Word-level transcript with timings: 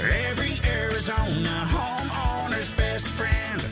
every 0.00 0.60
Arizona 0.70 1.64
homeowner's 1.68 2.70
best 2.76 3.08
friend. 3.14 3.62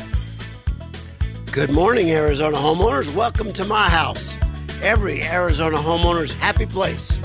Good 1.53 1.71
morning, 1.71 2.11
Arizona 2.11 2.57
homeowners. 2.57 3.15
Welcome 3.15 3.53
to 3.53 3.65
my 3.67 3.89
house, 3.89 4.35
every 4.83 5.23
Arizona 5.23 5.77
homeowner's 5.77 6.33
happy 6.33 6.67
place, 6.67 7.17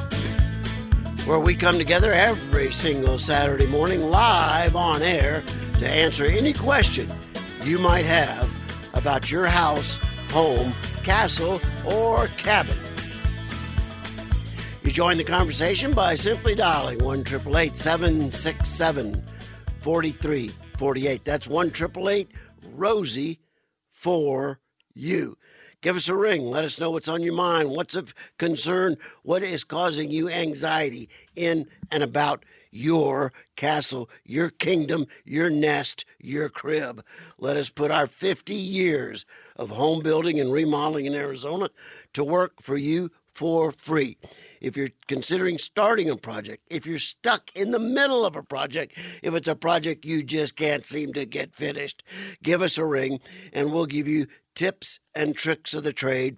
where 1.25 1.39
we 1.39 1.55
come 1.55 1.77
together 1.77 2.11
every 2.11 2.71
single 2.73 3.17
Saturday 3.17 3.67
morning 3.67 4.09
live 4.09 4.75
on 4.75 5.01
air 5.01 5.43
to 5.79 5.87
answer 5.87 6.25
any 6.25 6.53
question 6.53 7.07
you 7.63 7.79
might 7.79 8.05
have 8.05 8.49
about 8.95 9.31
your 9.31 9.45
house, 9.45 9.97
home, 10.31 10.73
castle, 11.03 11.61
or 11.85 12.27
cabin. 12.37 12.88
You 14.89 14.95
join 14.95 15.17
the 15.17 15.23
conversation 15.23 15.93
by 15.93 16.15
simply 16.15 16.55
dialing 16.55 17.03
1 17.03 17.23
767 17.23 19.23
4348. 19.81 21.23
That's 21.23 21.47
1 21.47 21.71
Rosie 22.73 23.39
for 23.91 24.59
you. 24.95 25.37
Give 25.81 25.95
us 25.95 26.09
a 26.09 26.15
ring. 26.15 26.49
Let 26.49 26.63
us 26.63 26.79
know 26.79 26.89
what's 26.89 27.07
on 27.07 27.21
your 27.21 27.35
mind, 27.35 27.69
what's 27.69 27.95
of 27.95 28.15
concern, 28.39 28.97
what 29.21 29.43
is 29.43 29.63
causing 29.63 30.09
you 30.09 30.27
anxiety 30.27 31.07
in 31.35 31.67
and 31.91 32.01
about 32.01 32.43
your 32.71 33.31
castle, 33.55 34.09
your 34.25 34.49
kingdom, 34.49 35.05
your 35.23 35.51
nest, 35.51 36.03
your 36.17 36.49
crib. 36.49 37.05
Let 37.37 37.57
us 37.57 37.69
put 37.69 37.91
our 37.91 38.07
50 38.07 38.55
years 38.55 39.23
of 39.55 39.69
home 39.69 40.01
building 40.01 40.39
and 40.39 40.51
remodeling 40.51 41.05
in 41.05 41.13
Arizona 41.13 41.69
to 42.13 42.23
work 42.23 42.59
for 42.59 42.75
you 42.75 43.11
for 43.27 43.71
free. 43.71 44.17
If 44.61 44.75
you're 44.75 44.89
considering 45.07 45.57
starting 45.57 46.09
a 46.09 46.17
project, 46.17 46.63
if 46.69 46.85
you're 46.85 46.99
stuck 46.99 47.55
in 47.55 47.71
the 47.71 47.79
middle 47.79 48.25
of 48.25 48.35
a 48.35 48.43
project, 48.43 48.97
if 49.23 49.33
it's 49.33 49.47
a 49.47 49.55
project 49.55 50.05
you 50.05 50.23
just 50.23 50.55
can't 50.55 50.83
seem 50.83 51.13
to 51.13 51.25
get 51.25 51.55
finished, 51.55 52.03
give 52.43 52.61
us 52.61 52.77
a 52.77 52.85
ring 52.85 53.19
and 53.53 53.71
we'll 53.71 53.85
give 53.85 54.07
you 54.07 54.27
tips 54.55 54.99
and 55.15 55.35
tricks 55.35 55.73
of 55.73 55.83
the 55.83 55.93
trade 55.93 56.37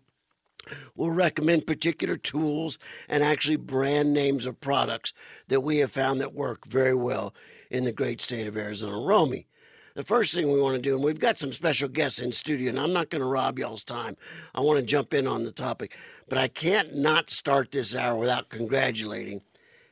We'll 0.96 1.12
recommend 1.12 1.68
particular 1.68 2.16
tools 2.16 2.78
and 3.10 3.24
actually 3.24 3.56
brand 3.56 4.14
names 4.14 4.46
of 4.46 4.60
products 4.60 5.14
that 5.48 5.62
we 5.62 5.78
have 5.78 5.92
found 5.92 6.22
that 6.22 6.34
work 6.34 6.68
very 6.68 6.94
well 6.94 7.34
in 7.70 7.84
the 7.84 7.92
great 7.92 8.22
state 8.22 8.48
of 8.48 8.58
Arizona. 8.58 8.98
Romy, 8.98 9.48
the 9.94 10.04
first 10.04 10.34
thing 10.34 10.52
we 10.52 10.62
want 10.62 10.76
to 10.76 10.82
do, 10.82 10.96
and 10.96 11.04
we've 11.04 11.20
got 11.20 11.38
some 11.38 11.52
special 11.52 11.90
guests 11.90 12.20
in 12.20 12.32
studio, 12.32 12.70
and 12.70 12.80
I'm 12.80 12.94
not 12.94 13.10
going 13.10 13.22
to 13.22 13.28
rob 13.28 13.60
y'all's 13.60 13.84
time. 13.84 14.18
I 14.56 14.62
want 14.62 14.80
to 14.80 14.86
jump 14.86 15.14
in 15.14 15.28
on 15.28 15.44
the 15.44 15.52
topic, 15.52 15.98
but 16.30 16.38
I 16.38 16.48
can't 16.48 16.96
not 16.96 17.30
start 17.30 17.72
this 17.72 17.96
hour 17.96 18.16
without 18.16 18.50
congratulating 18.50 19.42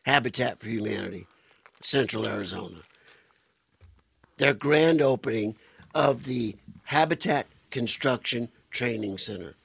Habitat 0.05 0.59
for 0.59 0.69
Humanity, 0.69 1.27
Central 1.81 2.25
Arizona. 2.25 2.77
Their 4.37 4.53
grand 4.53 5.01
opening 5.01 5.55
of 5.93 6.23
the 6.23 6.55
Habitat 6.85 7.47
Construction 7.69 8.49
Training 8.71 9.17
Center 9.17 9.55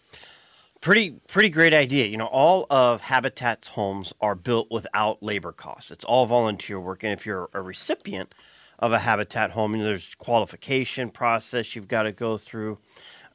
pretty 0.84 1.12
pretty 1.28 1.48
great 1.48 1.72
idea. 1.72 2.05
You 2.05 2.18
know, 2.18 2.27
all 2.27 2.66
of 2.68 3.00
Habitat's 3.00 3.68
homes 3.68 4.12
are 4.20 4.34
built 4.34 4.70
without 4.70 5.22
labor 5.22 5.50
costs. 5.50 5.90
It's 5.90 6.05
all 6.05 6.27
volunteer 6.27 6.78
work, 6.78 7.02
and 7.02 7.10
if 7.10 7.24
you're 7.24 7.48
a 7.55 7.62
recipient 7.62 8.34
of 8.78 8.92
a 8.92 9.00
Habitat 9.00 9.53
home, 9.53 9.72
know, 9.77 9.84
there's 9.84 10.14
qualification 10.14 11.11
process 11.11 11.75
you've 11.75 11.89
got 11.89 12.03
to 12.03 12.12
go 12.12 12.36
through. 12.36 12.78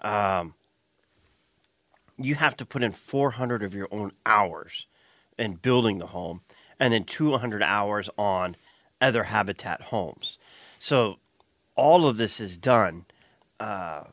Um, 0.02 0.56
you 2.18 2.36
have 2.36 2.58
to 2.58 2.66
put 2.66 2.84
in 2.84 2.92
400 2.92 3.64
of 3.64 3.74
your 3.74 3.88
own 3.92 4.12
hours 4.26 4.88
in 5.38 5.54
building 5.56 6.00
the 6.00 6.08
home, 6.08 6.42
and 6.80 6.94
then 6.94 7.04
200 7.04 7.64
hours 7.64 8.10
on 8.18 8.56
other 9.02 9.24
Habitat 9.24 9.84
homes. 9.84 10.38
So 10.78 11.20
all 11.76 12.08
of 12.08 12.18
this 12.18 12.40
is 12.40 12.58
done, 12.58 13.06
uh, 13.60 14.04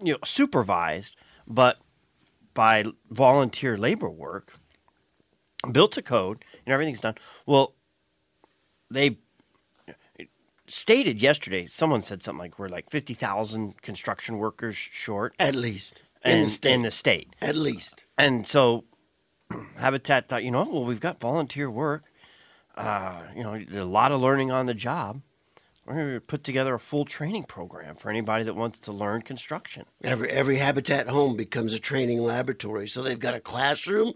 you 0.00 0.12
know, 0.12 0.18
supervised, 0.24 1.16
but 1.46 1.78
by 2.54 2.84
volunteer 3.10 3.76
labor 3.76 4.10
work, 4.10 4.54
built 5.70 5.92
to 5.92 6.02
code, 6.02 6.44
and 6.64 6.72
everything's 6.72 7.00
done. 7.00 7.14
Well, 7.44 7.74
they 8.90 9.18
stated 10.68 11.20
yesterday, 11.20 11.66
someone 11.66 12.02
said 12.02 12.22
something 12.22 12.38
like 12.38 12.58
we're 12.58 12.68
like 12.68 12.90
50,000 12.90 13.82
construction 13.82 14.38
workers 14.38 14.76
short. 14.76 15.34
At 15.38 15.54
least. 15.54 16.02
In, 16.24 16.40
the 16.40 16.46
state. 16.46 16.72
in 16.72 16.82
the 16.82 16.90
state. 16.90 17.36
At 17.40 17.54
least. 17.54 18.04
And 18.18 18.46
so 18.46 18.84
Habitat 19.78 20.28
thought, 20.28 20.42
you 20.42 20.50
know, 20.50 20.64
well, 20.64 20.84
we've 20.84 21.00
got 21.00 21.18
volunteer 21.18 21.70
work. 21.70 22.04
Uh, 22.76 23.22
you 23.34 23.42
know, 23.42 23.54
a 23.54 23.84
lot 23.84 24.12
of 24.12 24.20
learning 24.20 24.50
on 24.50 24.66
the 24.66 24.74
job 24.74 25.22
we're 25.86 25.94
going 25.94 26.14
to 26.14 26.20
put 26.20 26.42
together 26.42 26.74
a 26.74 26.80
full 26.80 27.04
training 27.04 27.44
program 27.44 27.94
for 27.94 28.10
anybody 28.10 28.42
that 28.44 28.54
wants 28.54 28.80
to 28.80 28.92
learn 28.92 29.22
construction. 29.22 29.84
Every 30.02 30.28
every 30.30 30.56
habitat 30.56 31.08
home 31.08 31.36
becomes 31.36 31.72
a 31.72 31.78
training 31.78 32.20
laboratory. 32.22 32.88
So 32.88 33.02
they've 33.02 33.18
got 33.18 33.34
a 33.34 33.40
classroom 33.40 34.14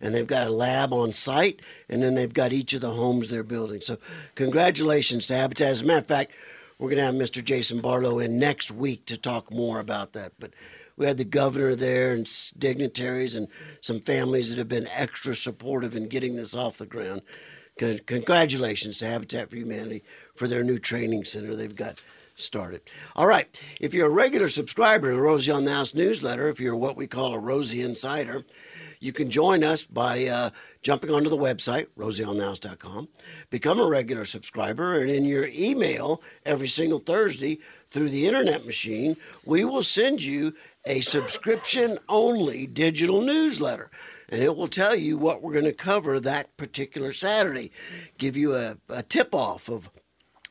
and 0.00 0.14
they've 0.14 0.26
got 0.26 0.46
a 0.46 0.50
lab 0.50 0.92
on 0.92 1.12
site 1.12 1.60
and 1.88 2.02
then 2.02 2.14
they've 2.14 2.32
got 2.32 2.52
each 2.52 2.74
of 2.74 2.80
the 2.80 2.90
homes 2.90 3.30
they're 3.30 3.44
building. 3.44 3.80
So 3.80 3.98
congratulations 4.34 5.26
to 5.28 5.36
Habitat. 5.36 5.70
As 5.70 5.82
a 5.82 5.84
matter 5.84 5.98
of 6.00 6.06
fact, 6.06 6.32
we're 6.78 6.90
going 6.90 6.98
to 6.98 7.04
have 7.04 7.14
Mr. 7.14 7.44
Jason 7.44 7.80
Barlow 7.80 8.18
in 8.18 8.40
next 8.40 8.72
week 8.72 9.06
to 9.06 9.16
talk 9.16 9.52
more 9.52 9.78
about 9.78 10.14
that. 10.14 10.32
But 10.40 10.52
we 10.96 11.06
had 11.06 11.16
the 11.16 11.24
governor 11.24 11.76
there 11.76 12.12
and 12.12 12.28
dignitaries 12.58 13.36
and 13.36 13.46
some 13.80 14.00
families 14.00 14.50
that 14.50 14.58
have 14.58 14.68
been 14.68 14.88
extra 14.88 15.34
supportive 15.36 15.94
in 15.94 16.08
getting 16.08 16.34
this 16.34 16.54
off 16.54 16.78
the 16.78 16.86
ground. 16.86 17.22
Congratulations 17.78 18.98
to 18.98 19.06
Habitat 19.06 19.50
for 19.50 19.56
Humanity 19.56 20.02
for 20.34 20.46
their 20.46 20.62
new 20.62 20.78
training 20.78 21.24
center 21.24 21.56
they've 21.56 21.74
got 21.74 22.02
started. 22.36 22.80
All 23.14 23.26
right, 23.26 23.60
if 23.80 23.94
you're 23.94 24.06
a 24.06 24.10
regular 24.10 24.48
subscriber 24.48 25.10
to 25.10 25.16
the 25.16 25.22
Rosie 25.22 25.52
on 25.52 25.64
the 25.64 25.72
House 25.72 25.94
newsletter, 25.94 26.48
if 26.48 26.60
you're 26.60 26.76
what 26.76 26.96
we 26.96 27.06
call 27.06 27.34
a 27.34 27.38
Rosie 27.38 27.82
Insider, 27.82 28.44
you 29.00 29.12
can 29.12 29.30
join 29.30 29.64
us 29.64 29.84
by 29.84 30.26
uh, 30.26 30.50
jumping 30.80 31.10
onto 31.10 31.28
the 31.28 31.36
website, 31.36 31.88
rosieonthehouse.com, 31.98 33.08
become 33.50 33.80
a 33.80 33.88
regular 33.88 34.24
subscriber, 34.24 34.98
and 35.00 35.10
in 35.10 35.24
your 35.24 35.48
email 35.52 36.22
every 36.46 36.68
single 36.68 36.98
Thursday 36.98 37.58
through 37.88 38.08
the 38.08 38.26
internet 38.26 38.64
machine, 38.64 39.16
we 39.44 39.64
will 39.64 39.82
send 39.82 40.22
you 40.22 40.54
a 40.84 41.00
subscription 41.00 41.98
only 42.08 42.66
digital 42.66 43.20
newsletter. 43.20 43.90
And 44.32 44.42
it 44.42 44.56
will 44.56 44.66
tell 44.66 44.96
you 44.96 45.18
what 45.18 45.42
we're 45.42 45.52
going 45.52 45.66
to 45.66 45.74
cover 45.74 46.18
that 46.18 46.56
particular 46.56 47.12
Saturday, 47.12 47.70
give 48.16 48.34
you 48.34 48.54
a, 48.54 48.78
a 48.88 49.02
tip 49.02 49.34
off 49.34 49.68
of 49.68 49.90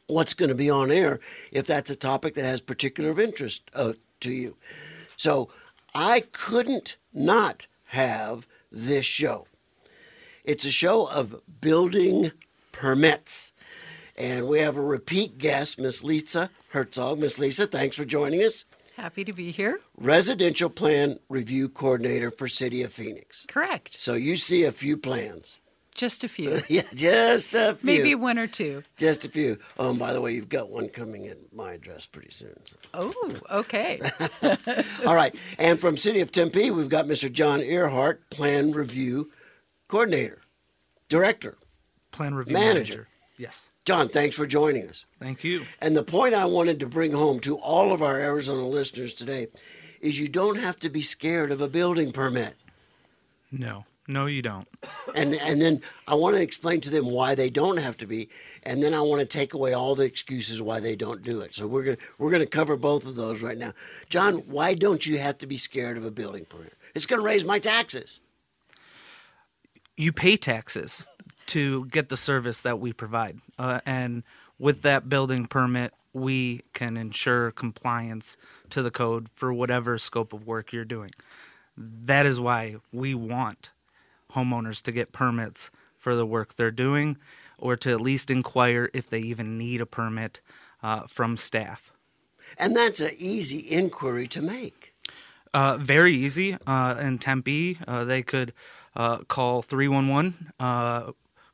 what's 0.05 0.35
going 0.35 0.49
to 0.49 0.55
be 0.55 0.69
on 0.69 0.91
air 0.91 1.19
if 1.51 1.65
that's 1.65 1.89
a 1.89 1.95
topic 1.95 2.35
that 2.35 2.45
has 2.45 2.61
particular 2.61 3.19
interest 3.19 3.63
uh, 3.73 3.93
to 4.19 4.31
you. 4.31 4.55
So 5.17 5.49
I 5.95 6.25
couldn't 6.31 6.97
not 7.11 7.65
have 7.85 8.45
this 8.71 9.07
show. 9.07 9.47
It's 10.43 10.65
a 10.65 10.71
show 10.71 11.07
of 11.07 11.41
building 11.59 12.33
permits. 12.71 13.51
And 14.15 14.47
we 14.47 14.59
have 14.59 14.77
a 14.77 14.81
repeat 14.81 15.39
guest, 15.39 15.79
Miss 15.79 16.03
Lisa 16.03 16.51
Hertzog. 16.73 17.17
Miss 17.17 17.39
Lisa, 17.39 17.65
thanks 17.65 17.97
for 17.97 18.05
joining 18.05 18.43
us. 18.43 18.65
Happy 18.97 19.24
to 19.24 19.34
be 19.34 19.52
here. 19.52 19.79
Residential 19.97 20.69
Plan 20.69 21.19
Review 21.29 21.69
Coordinator 21.69 22.29
for 22.31 22.47
City 22.47 22.84
of 22.84 22.91
Phoenix. 22.91 23.46
Correct. 23.47 24.00
So 24.00 24.13
you 24.13 24.35
see 24.35 24.63
a 24.63 24.72
few 24.72 24.97
plans. 24.97 25.59
Just 25.96 26.24
a 26.24 26.28
few. 26.28 26.62
yeah, 26.69 26.84
just 26.94 27.53
a 27.53 27.75
few. 27.75 27.85
Maybe 27.85 28.16
one 28.16 28.40
or 28.40 28.47
two. 28.47 28.84
Just 28.97 29.25
a 29.25 29.29
few. 29.29 29.57
Oh, 29.78 29.90
and 29.91 30.00
by 30.00 30.13
the 30.13 30.22
way, 30.22 30.34
you've 30.34 30.50
got 30.50 30.69
one 30.69 30.90
coming 30.90 31.28
at 31.28 31.38
my 31.53 31.74
address 31.74 32.06
pretty 32.06 32.31
soon. 32.31 32.56
So. 32.66 32.78
Oh, 32.94 33.34
okay. 33.52 34.00
All 35.06 35.16
right. 35.16 35.35
And 35.59 35.79
from 35.79 35.97
City 35.97 36.22
of 36.22 36.31
Tempe, 36.31 36.72
we've 36.72 36.90
got 36.90 37.06
Mr. 37.06 37.31
John 37.31 37.62
Earhart, 37.62 38.29
Plan 38.29 38.72
Review 38.72 39.31
Coordinator, 39.88 40.41
Director, 41.09 41.58
Plan 42.11 42.35
Review 42.35 42.53
Manager. 42.53 42.73
Manager. 42.73 43.08
Yes. 43.37 43.71
John, 43.85 44.09
thanks 44.09 44.35
for 44.35 44.45
joining 44.45 44.87
us. 44.87 45.05
Thank 45.19 45.43
you. 45.43 45.66
And 45.79 45.97
the 45.97 46.03
point 46.03 46.35
I 46.35 46.45
wanted 46.45 46.79
to 46.81 46.85
bring 46.85 47.13
home 47.13 47.39
to 47.41 47.57
all 47.57 47.91
of 47.91 48.01
our 48.01 48.19
Arizona 48.19 48.67
listeners 48.67 49.13
today 49.13 49.47
is 49.99 50.19
you 50.19 50.28
don't 50.28 50.59
have 50.59 50.79
to 50.81 50.89
be 50.89 51.01
scared 51.01 51.51
of 51.51 51.61
a 51.61 51.67
building 51.67 52.11
permit. 52.11 52.55
No. 53.51 53.85
No, 54.07 54.25
you 54.25 54.41
don't. 54.41 54.67
And 55.16 55.35
and 55.35 55.61
then 55.61 55.81
I 56.07 56.16
want 56.16 56.35
to 56.35 56.41
explain 56.41 56.81
to 56.81 56.89
them 56.89 57.05
why 57.05 57.33
they 57.33 57.49
don't 57.49 57.78
have 57.78 57.95
to 57.97 58.07
be, 58.07 58.29
and 58.63 58.81
then 58.81 58.93
I 58.93 59.01
want 59.01 59.22
to 59.22 59.25
take 59.25 59.53
away 59.53 59.73
all 59.73 59.95
the 59.95 60.03
excuses 60.03 60.61
why 60.61 60.79
they 60.79 60.95
don't 60.95 61.22
do 61.22 61.39
it. 61.39 61.53
So 61.53 61.66
we're 61.67 61.84
gonna 61.84 61.97
we're 62.17 62.31
gonna 62.31 62.45
cover 62.45 62.75
both 62.75 63.05
of 63.05 63.16
those 63.16 63.41
right 63.41 63.57
now. 63.57 63.73
John, 64.09 64.39
why 64.47 64.73
don't 64.73 65.05
you 65.05 65.19
have 65.19 65.37
to 65.37 65.47
be 65.47 65.57
scared 65.57 65.97
of 65.97 66.03
a 66.03 66.11
building 66.11 66.45
permit? 66.45 66.73
It's 66.93 67.05
gonna 67.05 67.22
raise 67.22 67.45
my 67.45 67.59
taxes. 67.59 68.19
You 69.95 70.11
pay 70.11 70.35
taxes 70.35 71.05
to 71.53 71.85
get 71.85 72.09
the 72.09 72.17
service 72.17 72.61
that 72.61 72.79
we 72.79 72.93
provide, 72.93 73.39
uh, 73.59 73.79
and 73.85 74.23
with 74.59 74.81
that 74.83 75.09
building 75.09 75.45
permit, 75.47 75.93
we 76.13 76.61
can 76.73 76.97
ensure 76.97 77.51
compliance 77.51 78.37
to 78.69 78.81
the 78.83 78.91
code 78.91 79.29
for 79.29 79.53
whatever 79.53 79.97
scope 79.97 80.33
of 80.33 80.45
work 80.45 80.73
you're 80.73 80.85
doing. 80.85 81.11
That 81.77 82.25
is 82.25 82.39
why 82.39 82.77
we 82.91 83.15
want 83.15 83.71
homeowners 84.33 84.81
to 84.83 84.91
get 84.91 85.11
permits 85.11 85.71
for 85.97 86.15
the 86.15 86.25
work 86.25 86.55
they're 86.55 86.71
doing. 86.71 87.17
or 87.61 87.75
to 87.77 87.91
at 87.91 88.01
least 88.01 88.31
inquire 88.31 88.89
if 88.93 89.07
they 89.07 89.19
even 89.19 89.57
need 89.57 89.79
a 89.81 89.85
permit 89.85 90.41
uh, 90.81 91.01
from 91.01 91.37
staff. 91.37 91.91
And 92.57 92.75
that's 92.75 92.99
an 92.99 93.11
easy 93.17 93.71
inquiry 93.73 94.27
to 94.29 94.41
make. 94.41 94.93
Uh, 95.53 95.77
very 95.77 96.13
easy. 96.13 96.57
Uh, 96.65 96.95
in 96.99 97.19
Tempe, 97.19 97.77
uh, 97.87 98.03
they 98.03 98.23
could 98.23 98.51
uh, 98.95 99.19
call 99.27 99.61
311 99.61 100.51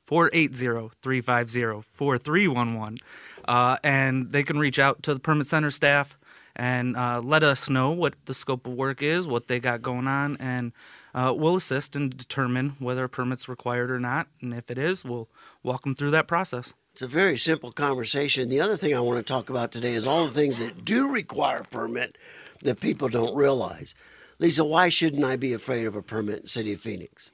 uh, 0.07 0.09
480 0.09 0.95
350 1.01 1.81
4311 1.81 3.00
uh, 3.48 3.77
and 3.83 4.31
they 4.31 4.44
can 4.44 4.57
reach 4.57 4.80
out 4.80 5.04
to 5.04 5.13
the 5.13 5.19
permit 5.19 5.48
center 5.48 5.71
staff 5.71 6.18
and 6.56 6.98
uh, 6.98 7.21
let 7.24 7.44
us 7.44 7.69
know 7.69 7.92
what 7.92 8.15
the 8.25 8.33
scope 8.33 8.65
of 8.65 8.74
work 8.74 9.04
is, 9.04 9.27
what 9.27 9.48
they 9.48 9.59
got 9.59 9.81
going 9.83 10.07
on, 10.07 10.36
and 10.39 10.74
uh, 11.13 11.31
we'll 11.36 11.56
assist 11.56 11.95
and 11.95 12.18
determine 12.18 12.75
whether 12.80 13.04
a 13.04 13.09
permit's 13.09 13.48
required 13.48 13.92
or 13.92 14.00
not. 14.00 14.27
And 14.42 14.56
if 14.56 14.71
it 14.71 14.77
is, 14.80 15.06
we'll 15.06 15.30
walk 15.62 15.83
them 15.83 15.94
through 15.94 16.12
that 16.12 16.27
process. 16.27 16.74
It's 16.94 17.04
a 17.04 17.07
very 17.07 17.38
simple 17.38 17.71
conversation. 17.71 18.50
The 18.50 18.59
other 18.59 18.75
thing 18.75 18.95
I 18.95 19.01
want 19.01 19.19
to 19.19 19.24
talk 19.24 19.51
about 19.51 19.71
today 19.71 19.94
is 19.94 20.07
all 20.07 20.25
the 20.25 20.33
things 20.33 20.57
that 20.59 20.83
do 20.83 21.12
require 21.12 21.59
a 21.59 21.63
permit 21.63 22.18
that 22.63 22.80
people 22.80 23.07
don't 23.07 23.36
realize. 23.36 23.94
Lisa, 24.39 24.65
why 24.65 24.89
shouldn't 24.89 25.24
I 25.24 25.36
be 25.36 25.54
afraid 25.54 25.86
of 25.86 25.95
a 25.95 26.01
permit 26.01 26.38
in 26.38 26.42
the 26.44 26.50
city 26.50 26.74
of 26.74 26.81
Phoenix? 26.81 27.30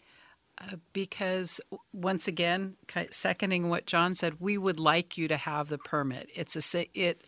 Because 0.93 1.61
once 1.91 2.27
again, 2.27 2.75
seconding 3.11 3.69
what 3.69 3.85
John 3.85 4.15
said, 4.15 4.39
we 4.39 4.57
would 4.57 4.79
like 4.79 5.17
you 5.17 5.27
to 5.27 5.37
have 5.37 5.69
the 5.69 5.77
permit. 5.77 6.29
It's 6.33 6.75
a 6.75 6.87
it 6.93 7.23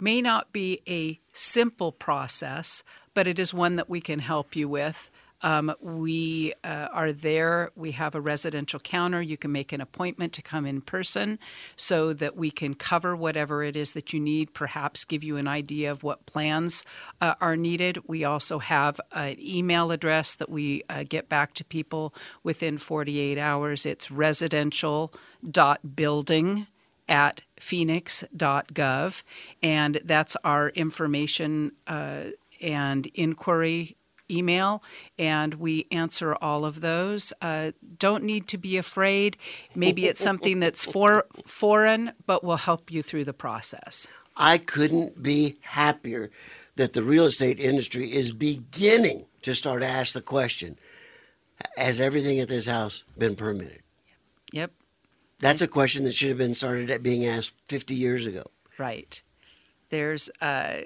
may 0.00 0.22
not 0.22 0.52
be 0.52 0.80
a 0.88 1.20
simple 1.32 1.92
process, 1.92 2.82
but 3.14 3.26
it 3.26 3.38
is 3.38 3.52
one 3.52 3.76
that 3.76 3.90
we 3.90 4.00
can 4.00 4.20
help 4.20 4.56
you 4.56 4.68
with. 4.68 5.10
Um, 5.42 5.74
we 5.80 6.52
uh, 6.62 6.88
are 6.92 7.12
there. 7.12 7.70
We 7.74 7.92
have 7.92 8.14
a 8.14 8.20
residential 8.20 8.78
counter. 8.80 9.22
You 9.22 9.36
can 9.36 9.52
make 9.52 9.72
an 9.72 9.80
appointment 9.80 10.32
to 10.34 10.42
come 10.42 10.66
in 10.66 10.82
person 10.82 11.38
so 11.76 12.12
that 12.14 12.36
we 12.36 12.50
can 12.50 12.74
cover 12.74 13.14
whatever 13.16 13.62
it 13.62 13.76
is 13.76 13.92
that 13.92 14.12
you 14.12 14.18
need, 14.20 14.52
perhaps 14.52 15.04
give 15.04 15.22
you 15.24 15.36
an 15.36 15.48
idea 15.48 15.90
of 15.90 16.02
what 16.02 16.26
plans 16.26 16.84
uh, 17.20 17.34
are 17.40 17.56
needed. 17.56 17.98
We 18.06 18.24
also 18.24 18.58
have 18.58 19.00
an 19.12 19.36
email 19.40 19.90
address 19.90 20.34
that 20.34 20.50
we 20.50 20.82
uh, 20.88 21.04
get 21.08 21.28
back 21.28 21.54
to 21.54 21.64
people 21.64 22.14
within 22.42 22.76
48 22.78 23.38
hours. 23.38 23.86
It's 23.86 24.10
residential.building 24.10 26.66
at 27.08 27.40
phoenix.gov, 27.58 29.22
and 29.62 30.00
that's 30.04 30.36
our 30.44 30.68
information 30.70 31.72
uh, 31.88 32.24
and 32.60 33.06
inquiry 33.14 33.96
email, 34.30 34.82
and 35.18 35.54
we 35.54 35.86
answer 35.90 36.34
all 36.36 36.64
of 36.64 36.80
those. 36.80 37.32
Uh, 37.42 37.72
don't 37.98 38.24
need 38.24 38.46
to 38.48 38.58
be 38.58 38.76
afraid. 38.76 39.36
Maybe 39.74 40.06
it's 40.06 40.20
something 40.20 40.60
that's 40.60 40.84
for, 40.84 41.26
foreign, 41.46 42.12
but 42.26 42.44
we'll 42.44 42.56
help 42.58 42.90
you 42.90 43.02
through 43.02 43.24
the 43.24 43.32
process. 43.32 44.06
I 44.36 44.58
couldn't 44.58 45.22
be 45.22 45.58
happier 45.62 46.30
that 46.76 46.92
the 46.92 47.02
real 47.02 47.24
estate 47.26 47.58
industry 47.60 48.12
is 48.12 48.32
beginning 48.32 49.26
to 49.42 49.54
start 49.54 49.82
to 49.82 49.86
ask 49.86 50.14
the 50.14 50.20
question 50.22 50.78
Has 51.76 52.00
everything 52.00 52.40
at 52.40 52.48
this 52.48 52.66
house 52.66 53.04
been 53.18 53.36
permitted? 53.36 53.82
Yep, 54.52 54.72
That's 55.40 55.62
a 55.62 55.68
question 55.68 56.04
that 56.04 56.14
should 56.14 56.28
have 56.30 56.38
been 56.38 56.54
started 56.54 56.90
at 56.90 57.02
being 57.02 57.24
asked 57.26 57.54
50 57.66 57.94
years 57.94 58.26
ago. 58.26 58.44
right. 58.78 59.22
There's 59.90 60.30
uh, 60.40 60.82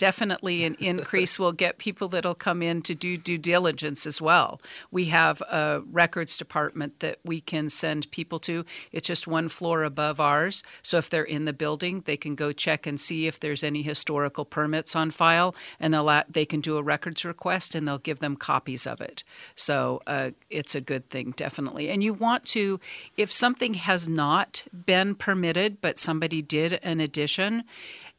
definitely 0.00 0.64
an 0.64 0.76
increase. 0.80 1.38
we'll 1.38 1.52
get 1.52 1.76
people 1.76 2.08
that'll 2.08 2.34
come 2.34 2.62
in 2.62 2.80
to 2.80 2.94
do 2.94 3.18
due 3.18 3.36
diligence 3.36 4.06
as 4.06 4.18
well. 4.22 4.58
We 4.90 5.04
have 5.06 5.42
a 5.42 5.82
records 5.92 6.38
department 6.38 7.00
that 7.00 7.18
we 7.22 7.42
can 7.42 7.68
send 7.68 8.10
people 8.10 8.38
to. 8.40 8.64
It's 8.92 9.06
just 9.06 9.26
one 9.26 9.50
floor 9.50 9.84
above 9.84 10.18
ours. 10.18 10.62
So 10.82 10.96
if 10.96 11.10
they're 11.10 11.22
in 11.22 11.44
the 11.44 11.52
building, 11.52 12.00
they 12.06 12.16
can 12.16 12.34
go 12.34 12.50
check 12.50 12.86
and 12.86 12.98
see 12.98 13.26
if 13.26 13.38
there's 13.38 13.62
any 13.62 13.82
historical 13.82 14.46
permits 14.46 14.96
on 14.96 15.10
file, 15.10 15.54
and 15.78 15.92
they'll 15.92 16.08
a- 16.08 16.24
they 16.30 16.46
can 16.46 16.62
do 16.62 16.78
a 16.78 16.82
records 16.82 17.22
request 17.26 17.74
and 17.74 17.86
they'll 17.86 17.98
give 17.98 18.20
them 18.20 18.36
copies 18.36 18.86
of 18.86 19.02
it. 19.02 19.22
So 19.54 20.00
uh, 20.06 20.30
it's 20.48 20.74
a 20.74 20.80
good 20.80 21.10
thing, 21.10 21.34
definitely. 21.36 21.90
And 21.90 22.02
you 22.02 22.14
want 22.14 22.46
to, 22.46 22.80
if 23.18 23.30
something 23.30 23.74
has 23.74 24.08
not 24.08 24.64
been 24.72 25.14
permitted, 25.14 25.82
but 25.82 25.98
somebody 25.98 26.40
did 26.40 26.80
an 26.82 27.00
addition, 27.00 27.64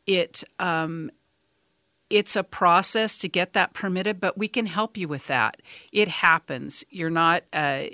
it 0.06 0.44
um, 0.60 1.10
it's 2.12 2.36
a 2.36 2.44
process 2.44 3.18
to 3.20 3.30
get 3.30 3.54
that 3.54 3.74
permitted, 3.74 4.20
but 4.20 4.38
we 4.38 4.48
can 4.48 4.66
help 4.66 4.98
you 4.98 5.08
with 5.08 5.28
that. 5.28 5.62
It 5.92 6.10
happens. 6.10 6.84
You're 6.90 7.10
not 7.10 7.44
uh, 7.54 7.86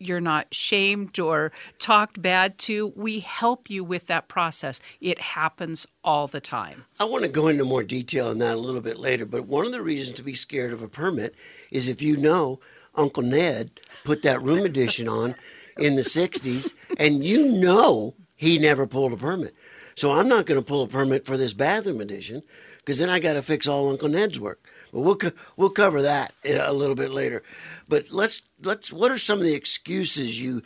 you're 0.00 0.20
not 0.20 0.54
shamed 0.54 1.18
or 1.18 1.52
talked 1.80 2.22
bad 2.22 2.56
to. 2.58 2.92
We 2.94 3.18
help 3.20 3.68
you 3.68 3.82
with 3.82 4.06
that 4.06 4.28
process. 4.28 4.80
It 5.00 5.18
happens 5.20 5.86
all 6.04 6.28
the 6.28 6.40
time. 6.40 6.84
I 7.00 7.04
want 7.04 7.22
to 7.22 7.28
go 7.28 7.48
into 7.48 7.64
more 7.64 7.82
detail 7.82 8.28
on 8.28 8.38
that 8.38 8.54
a 8.54 8.60
little 8.60 8.80
bit 8.80 8.98
later, 8.98 9.26
but 9.26 9.46
one 9.46 9.66
of 9.66 9.72
the 9.72 9.82
reasons 9.82 10.16
to 10.16 10.22
be 10.22 10.34
scared 10.34 10.72
of 10.72 10.82
a 10.82 10.88
permit 10.88 11.34
is 11.70 11.88
if 11.88 12.00
you 12.00 12.16
know 12.16 12.60
Uncle 12.94 13.24
Ned 13.24 13.80
put 14.04 14.22
that 14.22 14.42
room 14.42 14.64
addition 14.64 15.08
on 15.08 15.34
in 15.78 15.96
the 15.96 16.02
60s 16.02 16.74
and 16.98 17.24
you 17.24 17.52
know 17.52 18.14
he 18.36 18.58
never 18.58 18.86
pulled 18.86 19.12
a 19.12 19.16
permit. 19.16 19.54
So 19.96 20.12
I'm 20.12 20.28
not 20.28 20.46
going 20.46 20.60
to 20.60 20.64
pull 20.64 20.82
a 20.82 20.88
permit 20.88 21.26
for 21.26 21.36
this 21.36 21.52
bathroom 21.52 22.00
addition 22.00 22.44
because 22.88 23.00
then 23.00 23.10
I 23.10 23.18
got 23.18 23.34
to 23.34 23.42
fix 23.42 23.68
all 23.68 23.90
Uncle 23.90 24.08
Ned's 24.08 24.40
work. 24.40 24.66
But 24.94 25.00
we'll 25.00 25.16
co- 25.16 25.32
we'll 25.58 25.68
cover 25.68 26.00
that 26.00 26.32
a 26.42 26.72
little 26.72 26.94
bit 26.94 27.10
later. 27.10 27.42
But 27.86 28.10
let's 28.10 28.40
let's 28.62 28.90
what 28.90 29.10
are 29.10 29.18
some 29.18 29.38
of 29.38 29.44
the 29.44 29.52
excuses 29.52 30.40
you 30.40 30.62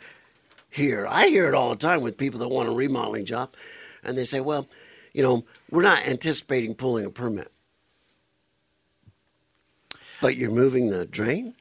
hear? 0.69 1.05
I 1.05 1.27
hear 1.27 1.49
it 1.49 1.53
all 1.53 1.71
the 1.71 1.75
time 1.75 1.99
with 2.01 2.17
people 2.17 2.39
that 2.39 2.47
want 2.47 2.69
a 2.69 2.71
remodeling 2.71 3.25
job, 3.25 3.53
and 4.05 4.17
they 4.17 4.23
say, 4.23 4.39
"Well, 4.39 4.69
you 5.11 5.21
know, 5.21 5.43
we're 5.69 5.81
not 5.81 6.07
anticipating 6.07 6.75
pulling 6.75 7.03
a 7.03 7.09
permit, 7.09 7.51
but 10.21 10.37
you're 10.37 10.49
moving 10.49 10.91
the 10.91 11.05
drain, 11.05 11.55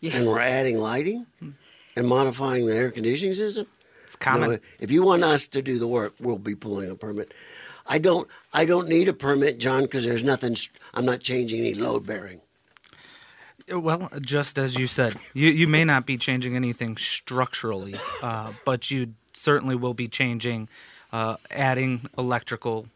Yeah. 0.00 0.16
and 0.16 0.26
we're 0.26 0.40
adding 0.40 0.78
lighting, 0.78 1.26
hmm. 1.40 1.50
and 1.94 2.08
modifying 2.08 2.64
the 2.64 2.74
air 2.74 2.90
conditioning 2.90 3.34
system." 3.34 3.66
It's 4.04 4.16
common. 4.16 4.50
No, 4.52 4.58
if 4.80 4.90
you 4.90 5.02
want 5.02 5.24
us 5.24 5.46
to 5.48 5.60
do 5.60 5.78
the 5.78 5.86
work, 5.86 6.14
we'll 6.18 6.38
be 6.38 6.54
pulling 6.54 6.90
a 6.90 6.94
permit. 6.94 7.34
I 7.88 7.98
don't. 7.98 8.28
I 8.52 8.64
don't 8.64 8.88
need 8.88 9.08
a 9.08 9.12
permit, 9.12 9.58
John, 9.58 9.82
because 9.82 10.04
there's 10.04 10.24
nothing. 10.24 10.56
I'm 10.94 11.04
not 11.04 11.20
changing 11.20 11.60
any 11.60 11.74
load 11.74 12.06
bearing. 12.06 12.40
Well, 13.68 14.08
just 14.20 14.58
as 14.58 14.78
you 14.78 14.86
said, 14.86 15.16
you, 15.34 15.48
you 15.48 15.66
may 15.66 15.84
not 15.84 16.06
be 16.06 16.16
changing 16.16 16.54
anything 16.54 16.96
structurally, 16.96 17.96
uh, 18.22 18.52
but 18.64 18.90
you 18.92 19.14
certainly 19.32 19.74
will 19.74 19.94
be 19.94 20.06
changing, 20.06 20.68
uh, 21.12 21.36
adding 21.50 22.08
electrical, 22.16 22.86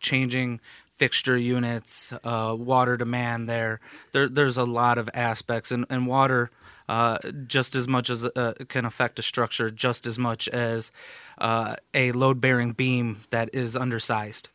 changing 0.00 0.60
fixture 0.90 1.36
units, 1.36 2.12
uh, 2.24 2.56
water 2.58 2.96
demand 2.96 3.48
there. 3.48 3.80
there. 4.12 4.28
There's 4.28 4.56
a 4.56 4.64
lot 4.64 4.98
of 4.98 5.08
aspects, 5.14 5.70
and, 5.70 5.86
and 5.88 6.08
water, 6.08 6.50
uh, 6.88 7.18
just 7.46 7.74
as 7.74 7.88
much 7.88 8.10
as 8.10 8.24
uh, 8.24 8.54
can 8.68 8.84
affect 8.84 9.18
a 9.18 9.22
structure, 9.22 9.70
just 9.70 10.06
as 10.06 10.18
much 10.18 10.48
as 10.48 10.90
uh, 11.38 11.76
a 11.94 12.12
load 12.12 12.40
bearing 12.40 12.72
beam 12.72 13.20
that 13.30 13.50
is 13.52 13.76
undersized. 13.76 14.48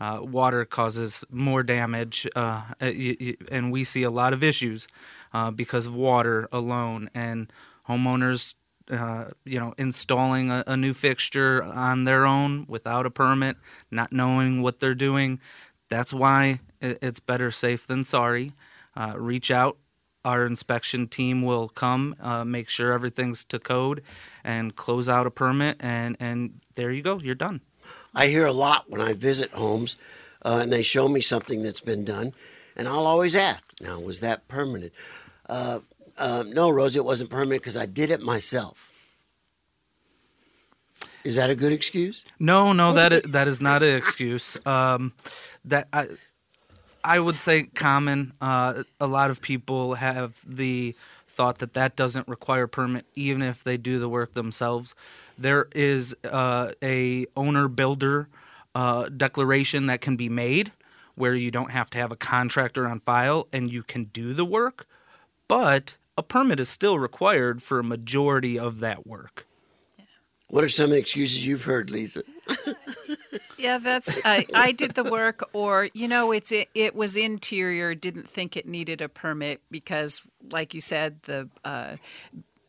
Uh, 0.00 0.20
water 0.22 0.64
causes 0.64 1.24
more 1.30 1.62
damage, 1.64 2.26
uh, 2.36 2.62
y- 2.80 3.34
and 3.50 3.72
we 3.72 3.82
see 3.82 4.02
a 4.04 4.10
lot 4.10 4.32
of 4.32 4.44
issues 4.44 4.86
uh, 5.32 5.50
because 5.50 5.86
of 5.86 5.96
water 5.96 6.48
alone. 6.52 7.08
And 7.14 7.52
homeowners, 7.88 8.54
uh, 8.90 9.26
you 9.44 9.58
know, 9.58 9.74
installing 9.76 10.50
a, 10.50 10.62
a 10.68 10.76
new 10.76 10.94
fixture 10.94 11.64
on 11.64 12.04
their 12.04 12.24
own 12.26 12.64
without 12.68 13.06
a 13.06 13.10
permit, 13.10 13.56
not 13.90 14.12
knowing 14.12 14.62
what 14.62 14.78
they're 14.78 14.94
doing. 14.94 15.40
That's 15.88 16.12
why 16.12 16.60
it's 16.80 17.18
better 17.18 17.50
safe 17.50 17.86
than 17.86 18.04
sorry. 18.04 18.52
Uh, 18.96 19.14
reach 19.16 19.50
out. 19.50 19.78
Our 20.28 20.44
inspection 20.44 21.08
team 21.08 21.42
will 21.42 21.70
come, 21.70 22.14
uh, 22.20 22.44
make 22.44 22.68
sure 22.68 22.92
everything's 22.92 23.44
to 23.46 23.58
code, 23.58 24.02
and 24.44 24.76
close 24.76 25.08
out 25.08 25.26
a 25.26 25.30
permit. 25.30 25.76
And, 25.80 26.18
and 26.20 26.60
there 26.74 26.92
you 26.92 27.00
go. 27.00 27.18
You're 27.18 27.34
done. 27.34 27.62
I 28.14 28.26
hear 28.26 28.44
a 28.44 28.52
lot 28.52 28.90
when 28.90 29.00
I 29.00 29.14
visit 29.14 29.50
homes, 29.52 29.96
uh, 30.44 30.58
and 30.62 30.70
they 30.70 30.82
show 30.82 31.08
me 31.08 31.22
something 31.22 31.62
that's 31.62 31.80
been 31.80 32.04
done, 32.04 32.34
and 32.76 32.86
I'll 32.86 33.06
always 33.06 33.34
ask, 33.34 33.62
"Now, 33.80 34.00
was 34.00 34.20
that 34.20 34.48
permanent?" 34.48 34.92
Uh, 35.48 35.80
uh, 36.18 36.44
no, 36.46 36.68
Rosie, 36.68 36.98
it 36.98 37.06
wasn't 37.06 37.30
permanent 37.30 37.62
because 37.62 37.76
I 37.76 37.86
did 37.86 38.10
it 38.10 38.20
myself. 38.20 38.92
Is 41.24 41.36
that 41.36 41.48
a 41.48 41.54
good 41.54 41.72
excuse? 41.72 42.24
No, 42.38 42.72
no, 42.74 42.92
that 42.92 43.12
is, 43.12 43.22
that 43.22 43.48
is 43.48 43.60
not 43.60 43.82
an 43.82 43.96
excuse. 43.96 44.58
Um, 44.66 45.12
that 45.64 45.88
I, 45.92 46.08
I 47.04 47.20
would 47.20 47.38
say 47.38 47.64
common. 47.64 48.32
Uh, 48.40 48.82
a 49.00 49.06
lot 49.06 49.30
of 49.30 49.40
people 49.40 49.94
have 49.94 50.40
the 50.46 50.94
thought 51.26 51.58
that 51.58 51.74
that 51.74 51.94
doesn't 51.96 52.26
require 52.26 52.66
permit, 52.66 53.06
even 53.14 53.42
if 53.42 53.62
they 53.62 53.76
do 53.76 53.98
the 53.98 54.08
work 54.08 54.34
themselves. 54.34 54.94
There 55.38 55.68
is 55.74 56.16
uh, 56.24 56.72
a 56.82 57.26
owner 57.36 57.68
builder 57.68 58.28
uh, 58.74 59.08
declaration 59.08 59.86
that 59.86 60.00
can 60.00 60.16
be 60.16 60.28
made 60.28 60.72
where 61.14 61.34
you 61.34 61.50
don't 61.50 61.72
have 61.72 61.90
to 61.90 61.98
have 61.98 62.12
a 62.12 62.16
contractor 62.16 62.86
on 62.86 63.00
file 63.00 63.48
and 63.52 63.70
you 63.70 63.82
can 63.82 64.04
do 64.04 64.34
the 64.34 64.44
work, 64.44 64.86
but 65.48 65.96
a 66.16 66.22
permit 66.22 66.60
is 66.60 66.68
still 66.68 66.98
required 66.98 67.62
for 67.62 67.78
a 67.78 67.84
majority 67.84 68.58
of 68.58 68.80
that 68.80 69.06
work. 69.06 69.46
What 70.48 70.64
are 70.64 70.68
some 70.68 70.92
excuses 70.92 71.44
you've 71.44 71.64
heard, 71.64 71.90
Lisa? 71.90 72.22
Yeah, 73.58 73.78
that's 73.78 74.18
I, 74.24 74.46
I 74.54 74.70
did 74.72 74.92
the 74.92 75.02
work, 75.02 75.48
or 75.52 75.88
you 75.92 76.06
know, 76.06 76.30
it's 76.30 76.52
it, 76.52 76.68
it 76.74 76.94
was 76.94 77.16
interior. 77.16 77.94
Didn't 77.94 78.28
think 78.28 78.56
it 78.56 78.66
needed 78.68 79.00
a 79.00 79.08
permit 79.08 79.60
because, 79.70 80.22
like 80.50 80.74
you 80.74 80.80
said, 80.80 81.22
the 81.22 81.48
uh, 81.64 81.96